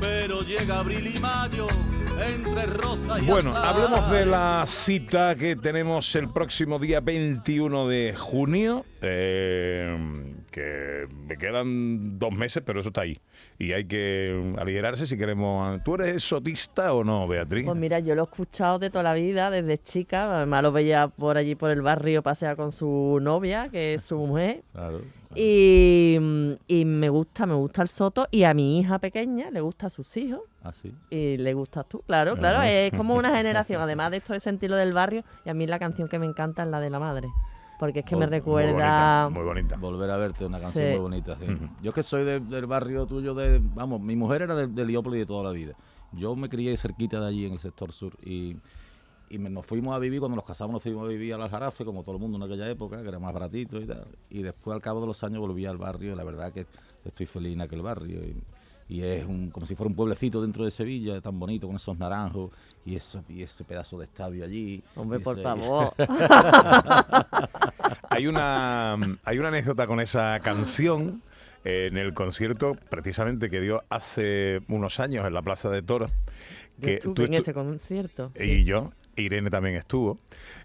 pero 0.01 0.43
llega 0.43 0.81
abril 0.81 1.13
y 1.15 1.21
mayo, 1.21 1.69
entre 2.21 2.67
rosas 2.67 3.23
y 3.23 3.27
Bueno, 3.27 3.57
hablemos 3.57 4.11
de 4.11 4.27
la 4.27 4.65
cita 4.67 5.37
que 5.37 5.55
tenemos 5.57 6.15
el 6.17 6.29
próximo 6.29 6.79
día 6.79 7.01
21 7.01 7.89
de 7.89 8.15
junio, 8.17 8.85
eh, 9.01 9.97
que 10.51 11.07
me 11.27 11.37
quedan 11.37 12.19
dos 12.19 12.33
meses, 12.33 12.63
pero 12.67 12.81
eso 12.81 12.89
está 12.89 13.03
ahí. 13.03 13.19
Y 13.61 13.73
hay 13.73 13.87
que 13.87 14.55
aligerarse 14.57 15.07
si 15.07 15.19
queremos... 15.19 15.83
¿Tú 15.83 15.97
eres 15.97 16.23
sotista 16.23 16.93
o 16.93 17.03
no, 17.03 17.27
Beatriz? 17.27 17.67
Pues 17.67 17.77
mira, 17.77 17.99
yo 17.99 18.15
lo 18.15 18.23
he 18.23 18.25
escuchado 18.25 18.79
de 18.79 18.89
toda 18.89 19.03
la 19.03 19.15
vida, 19.15 19.51
desde 19.51 19.79
chica. 19.79 20.37
Además 20.37 20.63
lo 20.63 20.71
veía 20.71 21.09
por 21.09 21.37
allí 21.37 21.57
por 21.57 21.71
el 21.71 21.83
barrio 21.83 22.23
pasear 22.23 22.55
con 22.55 22.71
su 22.71 23.19
novia, 23.21 23.69
que 23.69 23.95
es 23.95 24.03
su 24.03 24.17
mujer. 24.17 24.63
Claro. 24.73 25.01
Y, 25.35 26.17
y 26.69 26.85
me 26.85 27.09
gusta, 27.11 27.45
me 27.47 27.55
gusta 27.55 27.83
el 27.83 27.89
soto. 27.89 28.29
Y 28.31 28.45
a 28.45 28.55
mi 28.55 28.79
hija 28.79 28.99
pequeña 28.99 29.51
le 29.51 29.61
gusta 29.61 29.89
a 29.89 29.91
sus 29.91 30.17
hijos. 30.17 30.41
Así. 30.63 30.95
Y 31.11 31.37
le 31.37 31.53
gustas 31.53 31.87
tú, 31.87 32.01
claro, 32.07 32.37
claro. 32.37 32.63
Es 32.63 32.93
como 32.93 33.15
una 33.15 33.37
generación. 33.37 33.83
Además 33.83 34.11
de 34.13 34.19
esto 34.19 34.33
de 34.33 34.41
sentirlo 34.41 34.77
del 34.77 34.93
barrio. 34.93 35.25
Y 35.45 35.51
a 35.51 35.55
mí 35.55 35.67
la 35.67 35.79
canción 35.79 36.09
que 36.09 36.19
me 36.19 36.27
encanta 36.27 36.63
es 36.63 36.69
la 36.69 36.81
de 36.81 36.91
la 36.91 36.99
madre. 36.99 37.29
Porque 37.79 38.01
es 38.01 38.05
que 38.05 38.17
me 38.17 38.27
muy 38.27 38.31
recuerda. 38.37 39.29
Muy 39.31 39.45
bonita. 39.45 39.77
Volver 39.77 40.11
a 40.11 40.17
verte, 40.17 40.45
una 40.47 40.59
canción 40.59 40.85
Sí. 40.87 40.91
muy 40.93 41.01
bonita. 41.01 41.37
sí. 41.39 41.47
Yo 41.83 41.91
es 41.91 41.95
que 41.95 42.03
soy 42.03 42.25
de- 42.25 42.41
del 42.41 42.67
barrio 42.67 43.07
tuyo, 43.07 43.35
de 43.35 43.61
vamos, 43.63 44.01
mi 44.01 44.17
mujer 44.17 44.43
era 44.43 44.55
de, 44.57 44.67
de 44.67 44.83
Heliópolis 44.83 45.21
de 45.21 45.27
toda 45.27 45.45
la 45.45 45.51
vida. 45.51 45.75
Yo 46.13 46.35
me 46.35 46.49
crié 46.49 46.77
cerquita 46.77 47.21
de 47.21 47.27
allí 47.29 47.47
en 47.47 47.53
el 47.53 47.59
sector 47.59 47.93
sur 47.93 48.15
y, 48.25 48.57
y 49.31 49.39
me- 49.39 49.51
nos 49.51 49.65
fuimos 49.67 49.95
a 49.95 49.99
vivir, 49.99 50.19
cuando 50.21 50.37
nos 50.37 50.45
casamos 50.45 50.73
nos 50.75 50.83
fuimos 50.83 51.05
a 51.05 51.09
vivir 51.09 51.35
al 51.35 51.43
Aljarafe, 51.43 51.85
como 51.85 52.03
todo 52.03 52.17
el 52.17 52.21
mundo 52.21 52.37
en 52.39 52.43
aquella 52.45 52.69
época, 52.69 53.03
que 53.03 53.09
era 53.09 53.19
más 53.19 53.33
baratito 53.33 53.79
y 53.79 53.87
tal. 53.87 54.07
Y 54.31 54.43
después 54.43 54.75
al 54.75 54.81
cabo 54.83 55.01
de 55.03 55.07
los 55.07 55.23
años 55.23 55.41
volví 55.41 55.65
al 55.67 55.77
barrio 55.77 56.13
y 56.13 56.17
la 56.17 56.25
verdad 56.25 56.53
que 56.53 56.67
estoy 57.05 57.27
feliz 57.27 57.53
en 57.55 57.61
aquel 57.61 57.83
barrio. 57.83 58.19
Y, 58.25 58.37
y 58.89 59.03
es 59.03 59.27
un, 59.27 59.51
como 59.51 59.67
si 59.67 59.75
fuera 59.75 59.89
un 59.89 59.95
pueblecito 59.95 60.41
dentro 60.41 60.65
de 60.65 60.71
Sevilla, 60.71 61.21
tan 61.21 61.39
bonito, 61.39 61.67
con 61.67 61.77
esos 61.77 61.99
naranjos 61.99 62.51
y, 62.87 62.97
eso, 62.97 63.23
y 63.29 63.43
ese 63.43 63.65
pedazo 63.65 63.99
de 63.99 64.05
estadio 64.05 64.45
allí. 64.45 64.83
Hombre, 64.97 65.21
por 65.21 65.35
ese- 65.35 65.43
favor. 65.43 65.93
hay 68.09 68.27
una, 68.27 68.95
hay 69.25 69.39
una 69.39 69.49
anécdota 69.49 69.87
con 69.87 70.01
esa 70.01 70.41
canción 70.41 71.23
en 71.65 71.99
el 71.99 72.15
concierto 72.15 72.77
precisamente 72.89 73.51
que 73.51 73.61
dio 73.61 73.83
hace 73.91 74.61
unos 74.69 75.01
años 75.01 75.27
en 75.27 75.35
la 75.35 75.43
Plaza 75.43 75.69
de 75.71 75.83
Toros. 75.83 76.11
Yo 76.79 76.91
estuve 76.91 77.27
en 77.27 77.35
ese 77.35 77.53
concierto. 77.53 78.33
Y 78.39 78.65
yo, 78.65 78.93
Irene 79.17 79.51
también 79.51 79.77
estuvo. 79.77 80.19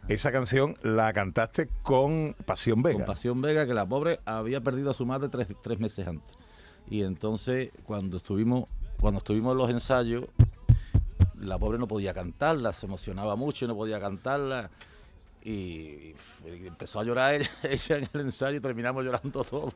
Esa 0.08 0.32
canción 0.32 0.76
la 0.84 1.12
cantaste 1.12 1.68
con 1.82 2.36
Pasión 2.46 2.84
Vega. 2.84 2.98
Con 2.98 3.06
Pasión 3.06 3.42
Vega, 3.42 3.66
que 3.66 3.74
la 3.74 3.86
pobre 3.86 4.20
había 4.26 4.62
perdido 4.62 4.92
a 4.92 4.94
su 4.94 5.06
madre 5.06 5.30
tres, 5.30 5.48
tres 5.62 5.80
meses 5.80 6.08
antes. 6.08 6.38
Y 6.90 7.04
entonces, 7.04 7.72
cuando 7.84 8.18
estuvimos, 8.18 8.70
cuando 9.00 9.20
estuvimos 9.20 9.54
en 9.54 9.58
los 9.58 9.70
ensayos, 9.70 10.26
la 11.40 11.58
pobre 11.58 11.78
no 11.78 11.88
podía 11.88 12.14
cantarla, 12.14 12.74
se 12.74 12.86
emocionaba 12.86 13.36
mucho 13.36 13.66
y 13.66 13.68
no 13.68 13.76
podía 13.76 14.00
cantarla 14.00 14.70
y, 15.44 16.16
empezó 16.46 17.00
a 17.00 17.04
llorar 17.04 17.42
ella, 17.64 17.98
en 17.98 18.08
el 18.14 18.22
ensayo 18.22 18.58
y 18.58 18.60
terminamos 18.62 19.04
llorando 19.04 19.44
todos 19.44 19.74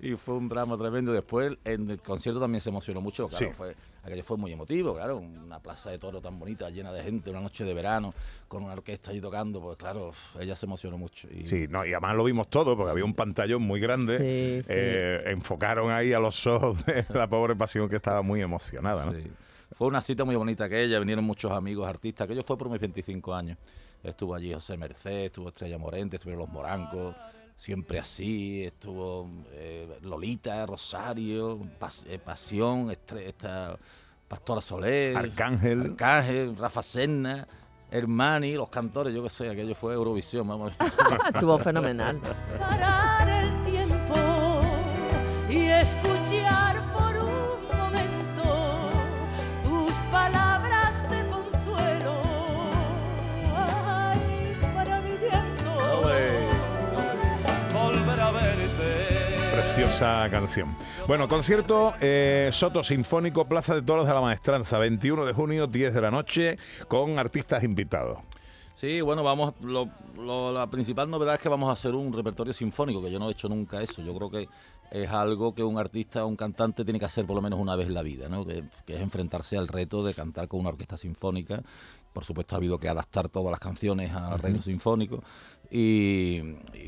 y 0.00 0.16
fue 0.16 0.34
un 0.34 0.48
drama 0.48 0.76
tremendo. 0.76 1.12
Después 1.12 1.56
en 1.64 1.90
el 1.90 2.00
concierto 2.00 2.40
también 2.40 2.60
se 2.60 2.70
emocionó 2.70 3.00
mucho, 3.00 3.28
claro, 3.28 3.52
fue, 3.52 3.76
aquello 4.02 4.24
fue 4.24 4.36
muy 4.36 4.52
emotivo, 4.52 4.94
claro, 4.94 5.18
una 5.18 5.60
plaza 5.60 5.90
de 5.90 5.98
toro 5.98 6.20
tan 6.20 6.38
bonita, 6.38 6.68
llena 6.70 6.92
de 6.92 7.02
gente, 7.02 7.30
una 7.30 7.40
noche 7.40 7.64
de 7.64 7.72
verano, 7.72 8.14
con 8.48 8.64
una 8.64 8.72
orquesta 8.72 9.12
ahí 9.12 9.20
tocando, 9.20 9.60
pues 9.60 9.76
claro, 9.76 10.12
ella 10.40 10.56
se 10.56 10.66
emocionó 10.66 10.98
mucho. 10.98 11.28
Y... 11.30 11.46
Sí, 11.46 11.66
no, 11.68 11.86
y 11.86 11.92
además 11.92 12.16
lo 12.16 12.24
vimos 12.24 12.48
todo, 12.48 12.76
porque 12.76 12.90
había 12.90 13.04
un 13.04 13.14
pantallón 13.14 13.62
muy 13.62 13.78
grande, 13.78 14.18
eh, 14.20 15.22
enfocaron 15.26 15.90
ahí 15.92 16.12
a 16.12 16.18
los 16.18 16.46
ojos 16.46 16.84
de 16.84 17.06
la 17.14 17.28
pobre 17.28 17.54
pasión 17.54 17.88
que 17.88 17.96
estaba 17.96 18.22
muy 18.22 18.40
emocionada. 18.42 19.12
Fue 19.72 19.88
una 19.88 20.00
cita 20.00 20.24
muy 20.24 20.36
bonita 20.36 20.64
aquella, 20.64 20.98
vinieron 20.98 21.24
muchos 21.24 21.52
amigos 21.52 21.88
artistas, 21.88 22.24
aquello 22.24 22.42
fue 22.42 22.56
por 22.56 22.70
mis 22.70 22.80
25 22.80 23.34
años. 23.34 23.58
Estuvo 24.02 24.34
allí 24.34 24.52
José 24.52 24.76
Merced, 24.76 25.24
estuvo 25.24 25.48
Estrella 25.48 25.78
Morente, 25.78 26.16
estuvieron 26.16 26.46
los 26.46 26.52
Morancos, 26.52 27.16
siempre 27.56 27.98
así, 27.98 28.64
estuvo 28.64 29.28
eh, 29.52 29.98
Lolita, 30.02 30.64
Rosario, 30.66 31.60
eh, 32.06 32.18
Pasión, 32.18 32.90
esta, 32.90 33.78
Pastora 34.28 34.60
Soler, 34.60 35.16
Arcángel, 35.16 35.80
Arcángel, 35.82 36.56
Rafa 36.56 36.82
Serna, 36.82 37.48
Hermani, 37.90 38.54
los 38.54 38.68
cantores, 38.70 39.14
yo 39.14 39.22
qué 39.22 39.30
sé, 39.30 39.50
aquello 39.50 39.74
fue 39.74 39.94
Eurovisión, 39.94 40.46
vamos. 40.46 40.72
estuvo 41.34 41.58
fenomenal. 41.58 42.20
Parar 42.58 43.28
el 43.28 43.62
tiempo 43.62 44.60
y 45.48 45.66
escuchar 45.68 46.25
Preciosa 59.86 60.28
canción. 60.32 60.76
Bueno, 61.06 61.28
concierto 61.28 61.94
eh, 62.00 62.50
Soto 62.52 62.82
Sinfónico, 62.82 63.44
Plaza 63.44 63.72
de 63.72 63.82
Toros 63.82 64.08
de 64.08 64.14
la 64.14 64.20
Maestranza, 64.20 64.78
21 64.78 65.24
de 65.24 65.32
junio, 65.32 65.68
10 65.68 65.94
de 65.94 66.00
la 66.00 66.10
noche, 66.10 66.58
con 66.88 67.20
artistas 67.20 67.62
invitados. 67.62 68.18
Sí, 68.74 69.00
bueno, 69.00 69.22
vamos. 69.22 69.54
la 69.62 70.66
principal 70.66 71.08
novedad 71.08 71.36
es 71.36 71.40
que 71.40 71.48
vamos 71.48 71.70
a 71.70 71.74
hacer 71.74 71.94
un 71.94 72.12
repertorio 72.12 72.52
sinfónico, 72.52 73.00
que 73.00 73.12
yo 73.12 73.20
no 73.20 73.28
he 73.28 73.32
hecho 73.32 73.48
nunca 73.48 73.80
eso. 73.80 74.02
Yo 74.02 74.12
creo 74.16 74.28
que 74.28 74.48
es 74.90 75.08
algo 75.08 75.54
que 75.54 75.62
un 75.62 75.78
artista 75.78 76.24
un 76.24 76.34
cantante 76.34 76.84
tiene 76.84 76.98
que 76.98 77.04
hacer 77.04 77.24
por 77.24 77.36
lo 77.36 77.42
menos 77.42 77.60
una 77.60 77.76
vez 77.76 77.86
en 77.86 77.94
la 77.94 78.02
vida, 78.02 78.28
¿no? 78.28 78.44
que, 78.44 78.64
es 78.88 79.00
enfrentarse 79.00 79.56
al 79.56 79.68
reto 79.68 80.02
de 80.02 80.14
cantar 80.14 80.48
con 80.48 80.58
una 80.58 80.70
orquesta 80.70 80.96
sinfónica. 80.96 81.62
Por 82.16 82.24
supuesto, 82.24 82.54
ha 82.54 82.56
habido 82.56 82.78
que 82.78 82.88
adaptar 82.88 83.28
todas 83.28 83.50
las 83.50 83.60
canciones 83.60 84.10
al 84.10 84.38
reino 84.38 84.62
sinfónico. 84.62 85.22
Y, 85.70 86.40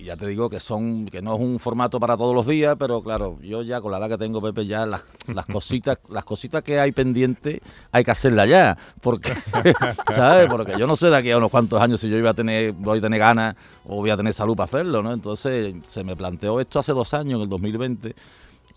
ya 0.02 0.16
te 0.16 0.26
digo 0.26 0.49
que 0.49 0.58
son 0.58 1.04
que 1.04 1.20
no 1.20 1.35
es 1.35 1.40
un 1.42 1.58
formato 1.58 2.00
para 2.00 2.16
todos 2.16 2.35
los 2.35 2.47
días, 2.47 2.76
pero 2.78 3.02
claro, 3.02 3.38
yo 3.42 3.61
ya 3.61 3.82
con 3.82 3.92
la 3.92 3.99
edad 3.99 4.08
que 4.08 4.16
tengo, 4.16 4.40
Pepe, 4.40 4.64
ya 4.64 4.87
las, 4.87 5.04
las 5.26 5.44
cositas 5.52 5.99
las 6.08 6.25
cositas 6.25 6.62
que 6.62 6.80
hay 6.80 6.92
pendientes 6.92 7.61
hay 7.92 8.04
que 8.04 8.11
hacerlas 8.11 8.49
ya, 8.49 8.78
porque 9.02 9.35
¿sabes? 10.14 10.47
Porque 10.49 10.78
yo 10.78 10.87
no 10.87 10.97
sé 10.97 11.11
de 11.11 11.16
aquí 11.18 11.30
a 11.30 11.37
unos 11.37 11.50
cuantos 11.50 11.78
años 11.82 12.00
si 12.00 12.08
yo 12.08 12.16
iba 12.16 12.30
a 12.30 12.35
tener 12.35 12.73
voy 12.73 12.97
a 12.97 13.02
tener 13.02 13.18
ganas 13.18 13.54
o 13.85 13.97
voy 13.97 14.08
a 14.08 14.16
tener 14.16 14.32
salud 14.32 14.56
para 14.56 14.64
hacerlo, 14.64 15.02
¿no? 15.02 15.12
Entonces 15.12 15.75
se 15.85 16.04
me 16.04 16.16
planteó 16.16 16.58
esto 16.58 16.78
hace 16.78 16.92
dos 16.92 17.12
años, 17.12 17.37
en 17.37 17.42
el 17.42 17.49
2020, 17.50 18.14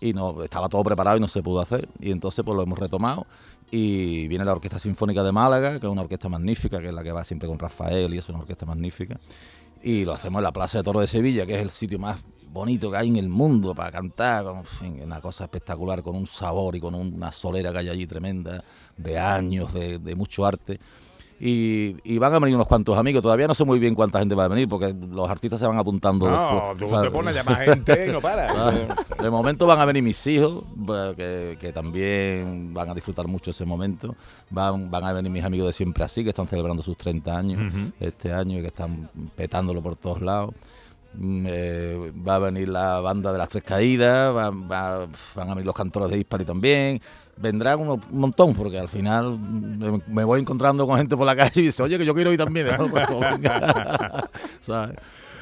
y 0.02 0.12
no 0.12 0.42
estaba 0.42 0.68
todo 0.68 0.82
preparado 0.82 1.16
y 1.16 1.20
no 1.20 1.28
se 1.28 1.42
pudo 1.44 1.60
hacer, 1.60 1.88
y 2.00 2.10
entonces 2.10 2.44
pues 2.44 2.56
lo 2.56 2.62
hemos 2.64 2.76
retomado. 2.78 3.24
Y 3.70 4.26
viene 4.26 4.44
la 4.44 4.52
Orquesta 4.52 4.78
Sinfónica 4.78 5.22
de 5.22 5.30
Málaga, 5.30 5.78
que 5.78 5.86
es 5.86 5.92
una 5.92 6.02
orquesta 6.02 6.28
magnífica, 6.28 6.80
que 6.80 6.88
es 6.88 6.92
la 6.92 7.04
que 7.04 7.12
va 7.12 7.24
siempre 7.24 7.48
con 7.48 7.58
Rafael 7.58 8.12
y 8.12 8.18
es 8.18 8.28
una 8.28 8.40
orquesta 8.40 8.66
magnífica. 8.66 9.18
Y 9.80 10.04
lo 10.04 10.12
hacemos 10.12 10.40
en 10.40 10.44
la 10.44 10.52
Plaza 10.52 10.78
de 10.78 10.84
Toro 10.84 11.00
de 11.00 11.06
Sevilla, 11.06 11.46
que 11.46 11.54
es 11.54 11.62
el 11.62 11.70
sitio 11.70 12.00
más 12.00 12.22
bonito 12.52 12.90
que 12.90 12.96
hay 12.98 13.08
en 13.08 13.16
el 13.16 13.28
mundo 13.28 13.74
para 13.74 13.92
cantar, 13.92 14.44
una 15.02 15.20
cosa 15.20 15.44
espectacular, 15.44 16.02
con 16.02 16.16
un 16.16 16.26
sabor 16.26 16.74
y 16.74 16.80
con 16.80 16.94
una 16.94 17.30
solera 17.30 17.72
que 17.72 17.78
hay 17.78 17.88
allí 17.88 18.06
tremenda, 18.06 18.62
de 18.96 19.18
años, 19.18 19.72
de 19.72 20.14
mucho 20.16 20.44
arte. 20.44 20.80
Y, 21.44 22.18
van 22.18 22.32
a 22.32 22.38
venir 22.38 22.54
unos 22.54 22.68
cuantos 22.68 22.96
amigos. 22.96 23.20
Todavía 23.20 23.48
no 23.48 23.54
sé 23.54 23.64
muy 23.64 23.80
bien 23.80 23.96
cuánta 23.96 24.20
gente 24.20 24.36
va 24.36 24.44
a 24.44 24.48
venir 24.48 24.68
porque 24.68 24.94
los 24.94 25.28
artistas 25.28 25.58
se 25.58 25.66
van 25.66 25.76
apuntando. 25.76 26.30
No, 26.30 26.74
tú 26.78 26.86
te 26.86 27.10
pones 27.10 27.34
a 27.34 27.42
llamar 27.42 27.64
gente 27.64 28.06
y 28.06 28.12
no 28.12 28.20
paras. 28.20 28.52
De 29.20 29.28
momento 29.28 29.66
van 29.66 29.80
a 29.80 29.84
venir 29.84 30.04
mis 30.04 30.24
hijos, 30.28 30.62
pues, 30.86 31.16
que, 31.16 31.72
también 31.74 32.72
van 32.72 32.90
a 32.90 32.94
disfrutar 32.94 33.26
mucho 33.26 33.50
ese 33.50 33.64
momento. 33.64 34.14
Van, 34.50 34.88
van 34.88 35.04
a 35.04 35.12
venir 35.12 35.32
mis 35.32 35.42
amigos 35.42 35.66
de 35.66 35.72
siempre 35.72 36.04
así, 36.04 36.22
que 36.22 36.30
están 36.30 36.46
celebrando 36.46 36.80
sus 36.80 36.96
30 36.96 37.36
años 37.36 37.74
este 37.98 38.32
año 38.32 38.58
y 38.58 38.60
que 38.60 38.68
están 38.68 39.10
petándolo 39.34 39.82
por 39.82 39.96
todos 39.96 40.22
lados. 40.22 40.54
Mm, 41.14 41.46
eh, 41.46 42.12
va 42.26 42.36
a 42.36 42.38
venir 42.38 42.68
la 42.68 43.00
banda 43.00 43.32
de 43.32 43.38
las 43.38 43.48
tres 43.48 43.62
caídas, 43.62 44.32
van 44.34 44.72
a 44.72 45.54
venir 45.54 45.66
los 45.66 45.74
cantores 45.74 46.10
de 46.10 46.18
Hispari 46.18 46.44
también, 46.44 47.02
vendrán 47.36 47.80
un 47.80 48.00
montón, 48.10 48.54
porque 48.54 48.78
al 48.78 48.88
final 48.88 49.38
me, 49.38 50.24
voy 50.24 50.40
encontrando 50.40 50.86
con 50.86 50.96
gente 50.96 51.16
por 51.16 51.26
la 51.26 51.36
calle 51.36 51.60
y 51.60 51.64
dice, 51.66 51.82
oye, 51.82 51.98
que 51.98 52.06
yo 52.06 52.14
quiero 52.14 52.32
ir 52.32 52.38
también. 52.38 52.66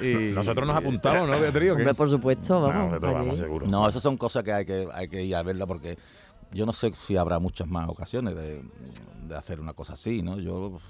Nosotros 0.35 0.67
nos 0.67 0.77
apuntamos, 0.77 1.29
¿no, 1.29 1.39
Beatriz? 1.39 1.73
por 1.97 2.11
supuesto, 2.11 2.63
vamos. 2.63 3.01
No, 3.01 3.61
No, 3.67 3.89
esas 3.89 4.03
son 4.03 4.17
cosas 4.17 4.43
que 4.43 4.53
hay 4.53 4.65
que, 4.65 4.89
hay 4.93 5.09
que 5.09 5.23
ir 5.23 5.37
a 5.37 5.43
verla 5.43 5.67
porque 5.67 5.99
yo 6.53 6.67
no 6.67 6.73
sé 6.73 6.93
si 7.07 7.17
habrá 7.17 7.39
muchas 7.39 7.69
más 7.69 7.89
ocasiones 7.89 8.35
de, 8.35 8.61
de 9.29 9.37
hacer 9.37 9.61
una 9.61 9.73
cosa 9.75 9.93
así, 9.93 10.23
¿no? 10.23 10.41
Yo 10.41 10.81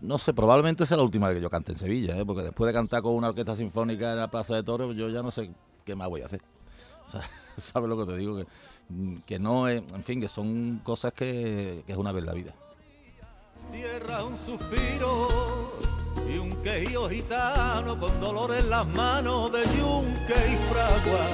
no 0.00 0.18
sé, 0.18 0.32
probablemente 0.32 0.86
sea 0.86 0.96
la 0.96 1.02
última 1.02 1.28
vez 1.28 1.36
que 1.36 1.42
yo 1.42 1.50
cante 1.50 1.72
en 1.72 1.78
Sevilla, 1.78 2.16
¿eh? 2.16 2.24
porque 2.24 2.42
después 2.42 2.66
de 2.68 2.72
cantar 2.72 3.02
con 3.02 3.14
una 3.14 3.28
orquesta 3.28 3.56
sinfónica 3.56 4.12
en 4.12 4.18
la 4.18 4.30
Plaza 4.30 4.54
de 4.54 4.62
Toros, 4.62 4.94
yo 4.94 5.08
ya 5.08 5.22
no 5.22 5.30
sé 5.30 5.50
qué 5.84 5.96
más 5.96 6.08
voy 6.08 6.22
a 6.22 6.26
hacer. 6.26 6.40
¿Sabes 7.56 7.88
lo 7.88 7.98
que 7.98 8.12
te 8.12 8.16
digo? 8.16 8.40
Que, 9.26 9.38
no 9.38 9.68
es, 9.68 9.82
en 9.92 10.04
fin, 10.04 10.20
que 10.20 10.28
son 10.28 10.80
cosas 10.84 11.12
que, 11.12 11.84
es 11.86 11.96
una 11.96 12.12
vez 12.12 12.24
la 12.24 12.32
vida. 12.32 12.54
Tierra 13.72 14.24
un 14.24 14.36
suspiro 14.36 15.72
y 16.32 16.38
un 16.38 16.52
quejío 16.62 17.08
gitano 17.08 17.98
con 17.98 18.20
dolor 18.20 18.54
en 18.54 18.70
las 18.70 18.86
manos 18.86 19.52
de 19.52 19.62
yunque 19.76 20.34
y 20.34 20.56
fragua, 20.72 21.26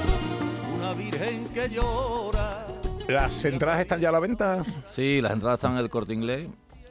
una 0.75 0.93
virgen 0.93 1.47
que 1.53 1.69
llora. 1.69 2.65
¿Las 3.07 3.45
entradas 3.45 3.81
están 3.81 4.01
ya 4.01 4.09
a 4.09 4.11
la 4.11 4.19
venta? 4.19 4.65
Sí, 4.89 5.21
las 5.21 5.33
entradas 5.33 5.59
están 5.59 5.73
en 5.73 5.77
el 5.77 5.89
corte 5.89 6.13
inglés 6.13 6.47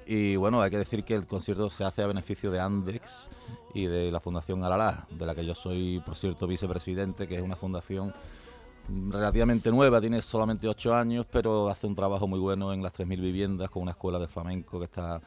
y 0.07 0.37
bueno, 0.37 0.61
hay 0.63 0.71
que 0.71 0.79
decir 0.79 1.05
que 1.05 1.15
el 1.15 1.27
concierto 1.27 1.71
se 1.71 1.85
hace 1.85 2.03
a 2.03 2.07
beneficio 2.07 2.51
de 2.51 2.61
Andex 2.61 3.31
y 3.75 3.87
de 3.87 4.11
la 4.11 4.21
Fundación 4.21 4.63
Alalá, 4.65 5.07
de 5.11 5.27
la 5.27 5.35
que 5.35 5.45
yo 5.45 5.55
soy, 5.55 6.01
por 6.05 6.17
cierto, 6.17 6.47
vicepresidente, 6.47 7.27
que 7.27 7.37
es 7.37 7.43
una 7.43 7.57
fundación 7.57 8.15
relativamente 8.89 9.71
nueva, 9.71 10.01
tiene 10.01 10.21
solamente 10.21 10.69
ocho 10.69 10.95
años, 10.95 11.27
pero 11.31 11.69
hace 11.69 11.87
un 11.87 11.95
trabajo 11.95 12.27
muy 12.27 12.39
bueno 12.39 12.73
en 12.73 12.83
las 12.83 12.93
3.000 12.93 13.21
viviendas 13.21 13.71
con 13.71 13.83
una 13.83 13.93
escuela 13.93 14.19
de 14.19 14.29
flamenco 14.29 14.79
que 14.79 14.85
está 14.85 15.21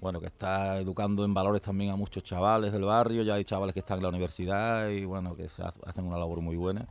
bueno, 0.00 0.20
que 0.20 0.26
está 0.26 0.78
educando 0.78 1.24
en 1.24 1.32
valores 1.32 1.62
también 1.62 1.90
a 1.90 1.96
muchos 1.96 2.22
chavales 2.22 2.72
del 2.72 2.84
barrio, 2.84 3.22
ya 3.22 3.34
hay 3.34 3.44
chavales 3.44 3.72
que 3.72 3.80
están 3.80 3.98
en 3.98 4.02
la 4.02 4.10
universidad 4.10 4.88
y 4.90 5.04
bueno, 5.04 5.34
que 5.34 5.48
se 5.48 5.62
hacen 5.62 6.04
una 6.04 6.18
labor 6.18 6.40
muy 6.42 6.56
buena. 6.56 6.86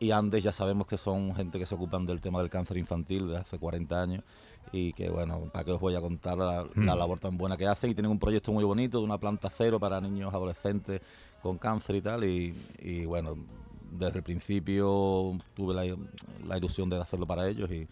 Y 0.00 0.12
Andes 0.12 0.44
ya 0.44 0.52
sabemos 0.52 0.86
que 0.86 0.96
son 0.96 1.34
gente 1.34 1.58
que 1.58 1.66
se 1.66 1.74
ocupan 1.74 2.06
del 2.06 2.20
tema 2.20 2.38
del 2.40 2.48
cáncer 2.48 2.76
infantil 2.76 3.26
desde 3.26 3.40
hace 3.40 3.58
40 3.58 4.00
años 4.00 4.24
y 4.72 4.92
que 4.92 5.08
bueno, 5.08 5.48
para 5.52 5.64
que 5.64 5.72
os 5.72 5.80
voy 5.80 5.94
a 5.94 6.00
contar 6.00 6.38
la, 6.38 6.64
mm. 6.74 6.84
labor 6.84 7.18
tan 7.18 7.36
buena 7.36 7.56
que 7.56 7.66
hacen 7.66 7.90
y 7.90 7.94
tienen 7.94 8.10
un 8.10 8.18
proyecto 8.18 8.52
muy 8.52 8.64
bonito 8.64 8.98
de 8.98 9.04
una 9.04 9.18
planta 9.18 9.50
cero 9.50 9.78
para 9.78 10.00
niños 10.00 10.32
adolescentes 10.32 11.00
con 11.42 11.58
cáncer 11.58 11.96
y 11.96 12.00
tal 12.00 12.24
y, 12.24 13.06
bueno, 13.06 13.36
desde 13.90 14.18
el 14.18 14.22
principio 14.22 15.38
tuve 15.54 15.74
la, 15.74 16.56
ilusión 16.56 16.90
de 16.90 17.00
hacerlo 17.00 17.26
para 17.26 17.48
ellos 17.48 17.70
y, 17.70 17.86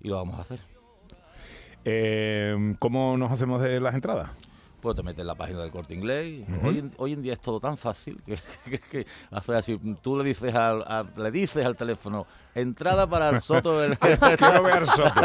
lo 0.00 0.16
vamos 0.16 0.36
a 0.36 0.42
hacer. 0.42 0.60
Eh, 1.86 2.74
¿Cómo 2.78 3.16
nos 3.16 3.32
hacemos 3.32 3.62
de 3.62 3.80
las 3.80 3.94
entradas? 3.94 4.30
Pues 4.84 4.96
te 4.96 5.02
metes 5.02 5.22
en 5.22 5.26
la 5.28 5.34
página 5.34 5.60
del 5.60 5.70
corte 5.70 5.94
inglés. 5.94 6.44
hoy, 6.98 7.12
en, 7.12 7.22
día 7.22 7.32
es 7.32 7.40
todo 7.40 7.58
tan 7.58 7.78
fácil 7.78 8.20
que, 8.22 8.38
que, 8.90 9.06
así, 9.30 9.80
tú 10.02 10.18
le 10.18 10.24
dices 10.24 10.54
al, 10.54 10.84
le 11.16 11.30
dices 11.30 11.64
al 11.64 11.74
teléfono 11.74 12.26
entrada 12.54 13.06
para 13.06 13.30
el 13.30 13.40
soto 13.40 13.80
del 13.80 13.96
soto. 14.86 15.20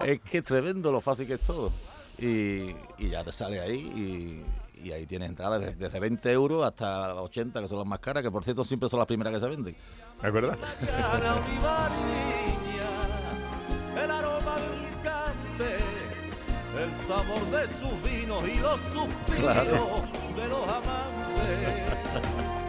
es 0.04 0.20
que 0.20 0.38
es 0.38 0.44
tremendo 0.44 0.92
lo 0.92 1.00
fácil 1.00 1.26
que 1.26 1.34
es 1.34 1.40
todo. 1.40 1.72
Y, 2.18 2.74
ya 2.98 3.24
te 3.24 3.32
sale 3.32 3.60
ahí 3.60 4.44
y 4.84 4.92
ahí 4.92 5.06
tienes 5.06 5.30
entradas 5.30 5.60
desde, 5.60 5.74
desde 5.76 5.98
20 5.98 6.30
euros 6.32 6.66
hasta 6.66 7.14
80, 7.14 7.62
que 7.62 7.68
son 7.68 7.78
las 7.78 7.86
más 7.86 7.98
caras, 7.98 8.22
que 8.22 8.30
por 8.30 8.44
cierto 8.44 8.62
siempre 8.62 8.90
son 8.90 8.98
las 8.98 9.06
primeras 9.06 9.32
que 9.32 9.40
se 9.40 9.48
venden. 9.48 9.76
¿Es 10.22 10.32
verdad? 10.32 10.58
Sabor 17.06 17.40
de 17.50 17.68
sus 17.78 18.02
vinos 18.02 18.42
y 18.48 18.58
los 18.58 18.80
suspiros 18.92 19.52
Claro. 19.52 20.02
de 20.36 20.48
los 20.48 20.62
amantes. 20.64 22.65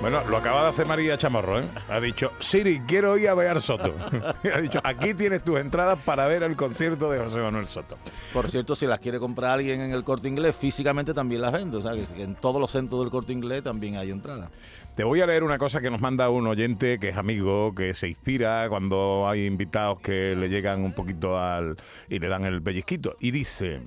Bueno, 0.00 0.22
lo 0.28 0.36
acaba 0.36 0.62
de 0.62 0.68
hacer 0.68 0.86
María 0.86 1.18
Chamorro, 1.18 1.58
¿eh? 1.58 1.68
Ha 1.88 1.98
dicho, 1.98 2.30
Siri, 2.38 2.80
quiero 2.86 3.18
ir 3.18 3.28
a 3.28 3.34
ver 3.34 3.60
Soto. 3.60 3.92
Ha 4.54 4.60
dicho, 4.60 4.80
aquí 4.84 5.12
tienes 5.12 5.42
tus 5.42 5.58
entradas 5.58 5.98
para 6.04 6.26
ver 6.26 6.44
el 6.44 6.56
concierto 6.56 7.10
de 7.10 7.18
José 7.18 7.38
Manuel 7.38 7.66
Soto. 7.66 7.98
Por 8.32 8.48
cierto, 8.48 8.76
si 8.76 8.86
las 8.86 9.00
quiere 9.00 9.18
comprar 9.18 9.50
alguien 9.52 9.80
en 9.80 9.92
el 9.92 10.04
corte 10.04 10.28
inglés, 10.28 10.54
físicamente 10.54 11.12
también 11.12 11.40
las 11.40 11.52
vende. 11.52 11.78
O 11.78 11.82
sea, 11.82 11.92
que 11.92 12.22
en 12.22 12.36
todos 12.36 12.60
los 12.60 12.70
centros 12.70 13.00
del 13.00 13.10
corte 13.10 13.32
inglés 13.32 13.64
también 13.64 13.96
hay 13.96 14.10
entradas. 14.10 14.52
Te 14.94 15.02
voy 15.02 15.20
a 15.20 15.26
leer 15.26 15.42
una 15.42 15.58
cosa 15.58 15.80
que 15.80 15.90
nos 15.90 16.00
manda 16.00 16.30
un 16.30 16.46
oyente 16.46 16.98
que 17.00 17.08
es 17.08 17.16
amigo, 17.16 17.74
que 17.74 17.92
se 17.92 18.08
inspira 18.08 18.68
cuando 18.68 19.28
hay 19.28 19.46
invitados 19.46 20.00
que 20.00 20.36
le 20.36 20.48
llegan 20.48 20.84
un 20.84 20.92
poquito 20.92 21.38
al... 21.38 21.76
y 22.08 22.20
le 22.20 22.28
dan 22.28 22.44
el 22.44 22.62
pellizquito. 22.62 23.16
Y 23.18 23.32
dice, 23.32 23.80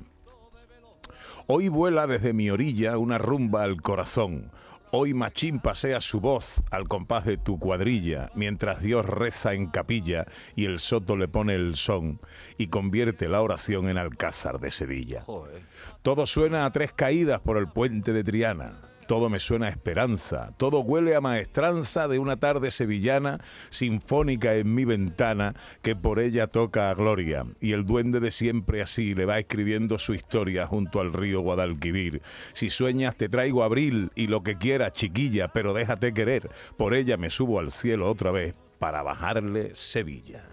hoy 1.48 1.70
vuela 1.70 2.06
desde 2.06 2.34
mi 2.34 2.50
orilla 2.50 2.98
una 2.98 3.18
rumba 3.18 3.64
al 3.64 3.82
corazón. 3.82 4.52
Hoy 4.94 5.14
Machín 5.14 5.62
pasea 5.62 6.02
su 6.02 6.20
voz 6.20 6.64
al 6.70 6.90
compás 6.90 7.24
de 7.26 7.38
tu 7.38 7.58
cuadrilla, 7.58 8.30
mientras 8.36 8.82
Dios 8.82 9.06
reza 9.06 9.54
en 9.54 9.68
capilla 9.68 10.26
y 10.54 10.66
el 10.66 10.80
soto 10.80 11.16
le 11.16 11.30
pone 11.30 11.56
el 11.56 11.78
son 11.78 12.20
y 12.58 12.68
convierte 12.68 13.30
la 13.30 13.42
oración 13.42 13.88
en 13.88 13.98
alcázar 13.98 14.60
de 14.60 14.70
Sevilla. 14.70 15.22
Joder. 15.22 15.62
Todo 16.02 16.28
suena 16.28 16.66
a 16.66 16.72
tres 16.74 16.92
caídas 16.92 17.40
por 17.40 17.58
el 17.58 17.70
puente 17.70 18.12
de 18.12 18.26
Triana. 18.26 18.91
Todo 19.12 19.30
me 19.30 19.42
suena 19.42 19.66
a 19.66 19.70
esperanza. 19.72 20.54
Todo 20.56 20.80
huele 20.80 21.18
a 21.18 21.20
maestranza 21.20 22.08
de 22.08 22.18
una 22.18 22.38
tarde 22.38 22.72
sevillana 22.72 23.42
sinfónica 23.70 24.56
en 24.56 24.74
mi 24.74 24.86
ventana 24.86 25.54
que 25.82 25.98
por 25.98 26.18
ella 26.18 26.48
toca 26.48 26.90
a 26.90 26.94
gloria. 26.94 27.46
Y 27.60 27.74
el 27.74 27.86
duende 27.86 28.22
de 28.22 28.32
siempre 28.32 28.82
así 28.82 29.14
le 29.14 29.26
va 29.26 29.38
escribiendo 29.38 30.00
su 30.00 30.14
historia 30.14 30.66
junto 30.66 31.02
al 31.02 31.12
río 31.12 31.42
Guadalquivir. 31.42 32.22
Si 32.54 32.70
sueñas 32.70 33.18
te 33.18 33.28
traigo 33.28 33.66
abril 33.66 34.12
y 34.16 34.28
lo 34.28 34.44
que 34.44 34.58
quieras 34.58 34.94
chiquilla, 34.94 35.50
pero 35.50 35.74
déjate 35.74 36.14
querer. 36.14 36.50
Por 36.78 36.94
ella 36.94 37.18
me 37.18 37.30
subo 37.30 37.60
al 37.60 37.72
cielo 37.72 38.10
otra 38.10 38.32
vez 38.32 38.56
para 38.80 39.04
bajarle 39.04 39.76
Sevilla. 39.76 40.46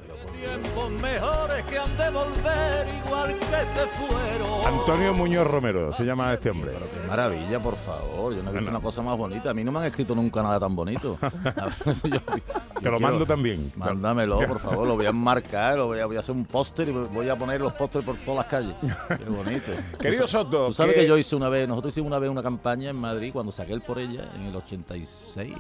Tiempos 0.88 1.02
mejores 1.02 1.64
que 1.66 1.78
han 1.78 1.96
de 1.96 2.10
volver 2.10 2.88
igual 3.04 3.38
que 3.38 3.46
se 3.46 3.86
fueron. 3.98 4.66
Antonio 4.80 5.14
Muñoz 5.14 5.46
Romero 5.46 5.92
se 5.92 6.04
llama 6.04 6.32
este 6.32 6.50
hombre. 6.50 6.72
Pero 6.72 6.86
qué 6.90 7.08
maravilla, 7.08 7.60
por 7.60 7.76
favor. 7.76 8.34
Yo 8.34 8.42
no 8.42 8.50
he 8.50 8.52
visto 8.52 8.64
Bueno. 8.64 8.70
una 8.70 8.80
cosa 8.80 9.02
más 9.02 9.16
bonita. 9.16 9.50
A 9.50 9.54
mí 9.54 9.64
no 9.64 9.72
me 9.72 9.80
han 9.80 9.84
escrito 9.86 10.14
nunca 10.14 10.42
nada 10.42 10.58
tan 10.60 10.74
bonito. 10.74 11.18
Yo- 11.84 12.08
yo 12.08 12.20
Te 12.20 12.90
lo 12.90 12.96
quiero- 12.96 13.00
mando 13.00 13.26
también. 13.26 13.72
Mándamelo, 13.76 14.38
por 14.48 14.60
favor. 14.60 14.86
Lo 14.86 14.96
voy 14.96 15.06
a 15.06 15.10
enmarcar, 15.10 15.76
lo 15.76 15.86
voy 15.86 16.00
a, 16.00 16.06
voy 16.06 16.16
a 16.16 16.20
hacer 16.20 16.34
un 16.34 16.44
póster 16.46 16.88
y 16.88 16.92
voy 16.92 17.28
a 17.28 17.36
poner 17.36 17.60
los 17.60 17.72
pósteres 17.74 18.06
por 18.06 18.16
todas 18.18 18.38
las 18.38 18.46
calles. 18.46 18.74
Qué 19.08 19.24
bonito. 19.24 19.72
Querido 20.00 20.22
Tú 20.22 20.28
Soto, 20.28 20.66
Tú 20.68 20.74
sabes 20.74 20.94
que- 20.94 21.00
que 21.02 21.06
yo 21.08 21.18
hice 21.18 21.36
una 21.36 21.48
vez, 21.48 21.68
nosotros 21.68 21.92
hicimos 21.92 22.08
una 22.08 22.18
vez 22.18 22.30
una 22.30 22.42
campaña 22.42 22.90
en 22.90 22.96
Madrid 22.96 23.30
cuando 23.32 23.52
saqué 23.52 23.72
el 23.72 23.80
por 23.82 23.98
ella 23.98 24.24
en 24.36 24.42
el 24.44 24.56
86. 24.56 25.54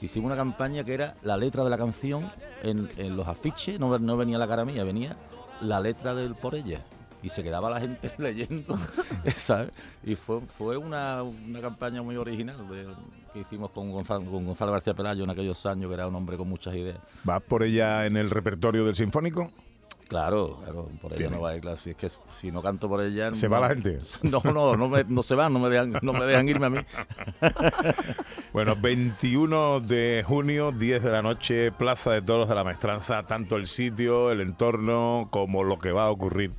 Hicimos 0.00 0.26
una 0.26 0.36
campaña 0.36 0.84
que 0.84 0.94
era 0.94 1.14
la 1.22 1.36
letra 1.36 1.64
de 1.64 1.70
la 1.70 1.78
canción 1.78 2.30
en, 2.62 3.16
los 3.16 3.26
afiches, 3.26 3.80
no, 3.80 3.98
no 3.98 4.16
venía 4.16 4.38
la 4.38 4.46
cara 4.46 4.64
mía, 4.64 4.84
venía 4.84 5.16
la 5.60 5.80
letra 5.80 6.14
del 6.14 6.34
por 6.34 6.54
ella. 6.54 6.80
Y 7.22 7.30
se 7.30 7.42
quedaba 7.42 7.70
la 7.70 7.80
gente 7.80 8.12
leyendo, 8.18 8.76
¿sabes? 9.36 9.70
Y 10.04 10.14
fue, 10.14 10.40
fue 10.40 10.76
una, 10.76 11.22
una 11.22 11.60
campaña 11.60 12.02
muy 12.02 12.16
original 12.16 12.56
que 13.32 13.40
hicimos 13.40 13.70
con 13.70 13.92
con 13.92 14.44
Gonzalo 14.44 14.72
García 14.72 14.94
Pelayo 14.94 15.24
en 15.24 15.30
aquellos 15.30 15.64
años, 15.66 15.88
que 15.88 15.94
era 15.94 16.06
un 16.06 16.14
hombre 16.14 16.36
con 16.36 16.48
muchas 16.48 16.74
ideas. 16.74 16.98
¿Vas 17.24 17.42
por 17.42 17.62
ella 17.62 18.06
en 18.06 18.16
el 18.16 18.30
repertorio 18.30 18.84
del 18.84 18.94
Sinfónico? 18.94 19.50
Claro, 20.08 20.60
claro, 20.62 20.86
por 21.02 21.10
ella 21.12 21.16
Tiene. 21.18 21.34
no 21.36 21.42
va 21.42 21.50
a 21.50 21.56
ir, 21.56 21.60
claro, 21.62 21.76
si 21.76 21.90
es 21.90 21.96
que 21.96 22.08
si 22.32 22.52
no 22.52 22.62
canto 22.62 22.88
por 22.88 23.00
ella... 23.00 23.34
¿Se 23.34 23.48
no- 23.48 23.54
va 23.54 23.60
la 23.60 23.68
gente? 23.70 23.98
No, 24.22 24.40
no, 24.44 24.76
no, 24.76 24.88
me- 24.88 25.02
no 25.04 25.22
se 25.24 25.34
van, 25.34 25.52
no 25.52 25.58
me 25.58 25.68
dejan, 25.68 25.98
no 26.00 26.12
me 26.12 26.24
dejan 26.24 26.48
irme 26.48 26.66
a 26.66 26.70
mí. 26.70 26.78
Bueno, 28.52 28.74
21 28.76 29.80
de 29.80 30.24
junio, 30.26 30.72
10 30.72 31.02
de 31.02 31.10
la 31.10 31.20
noche, 31.22 31.72
Plaza 31.72 32.12
de 32.12 32.22
Toros 32.22 32.48
de 32.48 32.54
la 32.54 32.64
Maestranza. 32.64 33.22
Tanto 33.24 33.56
el 33.56 33.66
sitio, 33.66 34.30
el 34.30 34.40
entorno, 34.40 35.28
como 35.30 35.62
lo 35.62 35.78
que 35.78 35.92
va 35.92 36.04
a 36.04 36.10
ocurrir 36.10 36.52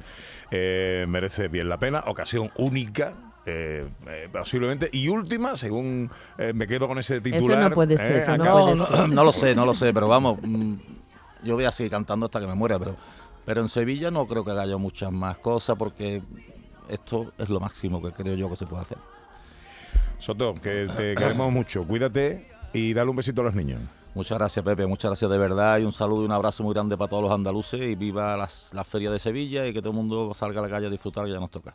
eh, 0.52 1.06
merece 1.08 1.48
bien 1.48 1.70
la 1.70 1.78
pena. 1.80 2.04
Ocasión 2.06 2.52
única. 2.58 3.14
eh, 3.48 3.88
eh, 4.08 4.30
posiblemente 4.32 4.90
y 4.92 5.08
última 5.08 5.56
según 5.56 6.12
eh, 6.38 6.52
me 6.54 6.68
quedo 6.68 6.88
con 6.88 7.00
ese 7.00 7.22
titular 7.22 7.70
no 7.70 7.76
puede 7.76 7.98
ser, 7.98 8.12
eh, 8.12 8.18
eso 8.24 8.38
no 8.38 8.44
puede 8.44 8.76
No, 8.76 8.86
no, 8.90 9.08
no 9.08 9.24
lo 9.24 9.32
sé, 9.32 9.56
no 9.56 9.66
lo 9.66 9.74
sé, 9.74 9.94
pero 9.94 10.08
vamos, 10.10 10.38
mm, 10.44 10.74
yo 11.44 11.56
voy 11.56 11.64
a 11.64 11.72
seguir 11.72 11.90
cantando 11.92 12.26
hasta 12.26 12.42
que 12.42 12.46
me 12.48 12.56
muera, 12.56 12.78
pero, 12.78 12.96
pero 13.48 13.62
en 13.62 13.70
Sevilla 13.70 14.12
no 14.12 14.28
creo 14.28 14.44
que 14.44 14.52
haya 14.52 14.76
muchas 14.76 15.10
más 15.10 15.38
cosas 15.38 15.78
porque 15.78 16.22
esto 16.90 17.32
es 17.38 17.48
lo 17.48 17.62
máximo 17.62 18.02
que 18.02 18.12
creo 18.12 18.36
yo 18.36 18.50
que 18.50 18.58
se 18.58 18.66
puede 18.66 18.82
hacer. 18.82 18.98
Soto 20.20 20.54
que 20.56 20.90
te 20.98 21.16
queremos 21.16 21.50
mucho. 21.50 21.86
Cuídate 21.88 22.50
y 22.74 22.94
dale 22.94 23.10
un 23.10 23.16
besito 23.16 23.40
a 23.40 23.46
los 23.46 23.56
niños. 23.56 23.80
Muchas 24.16 24.38
gracias, 24.38 24.66
Pepe, 24.66 24.86
muchas 24.86 25.12
gracias 25.12 25.32
de 25.32 25.38
verdad. 25.38 25.78
Y 25.78 25.84
un 25.86 25.94
saludo 25.94 26.24
y 26.24 26.26
un 26.26 26.32
abrazo 26.34 26.62
muy 26.64 26.74
grande 26.74 26.98
para 26.98 27.10
todos 27.10 27.24
los 27.24 27.32
andaluces. 27.32 27.80
Y 27.80 27.96
viva 27.96 28.36
las- 28.36 28.74
la 28.74 28.84
feria 28.84 29.10
de 29.12 29.20
Sevilla 29.20 29.66
y 29.66 29.72
que 29.72 29.80
todo 29.80 29.92
el 29.92 29.96
mundo 29.96 30.34
salga 30.34 30.60
a 30.60 30.64
la 30.64 30.70
calle 30.70 30.88
a 30.88 30.90
disfrutar 30.90 31.24
que 31.24 31.32
ya 31.32 31.40
nos 31.40 31.52
toca. 31.52 31.74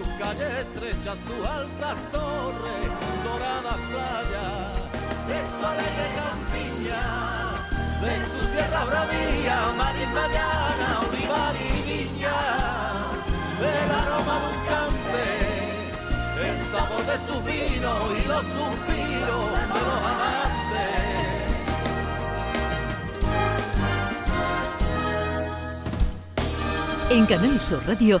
Sus 0.00 0.12
calles 0.14 0.50
estrechas, 0.60 1.18
sus 1.26 1.46
altas 1.46 1.96
torres, 2.10 2.88
doradas 3.24 3.80
playas, 3.90 4.72
de 5.28 5.38
su 5.50 5.60
alegre 5.66 6.06
campiña, 6.20 7.04
de 8.00 8.14
su 8.30 8.40
sierra 8.52 8.84
bravía, 8.84 9.56
marisma 9.76 10.24
llana, 10.28 10.90
olivar 11.06 11.54
y 11.56 11.58
viña, 11.88 12.38
del 13.60 13.90
aroma 14.00 14.36
de 14.40 14.46
un 14.46 14.58
cante 14.68 15.28
el 16.48 16.58
sabor 16.72 17.04
de 17.04 17.16
sus 17.26 17.40
vinos 17.44 18.02
y 18.16 18.28
los 18.28 18.44
suspiros 18.56 19.44
de 19.52 19.64
los 19.68 20.00
amantes. 20.12 21.10
En 27.10 27.26
Canal 27.26 27.60
Sur 27.60 27.82
Radio, 27.86 28.20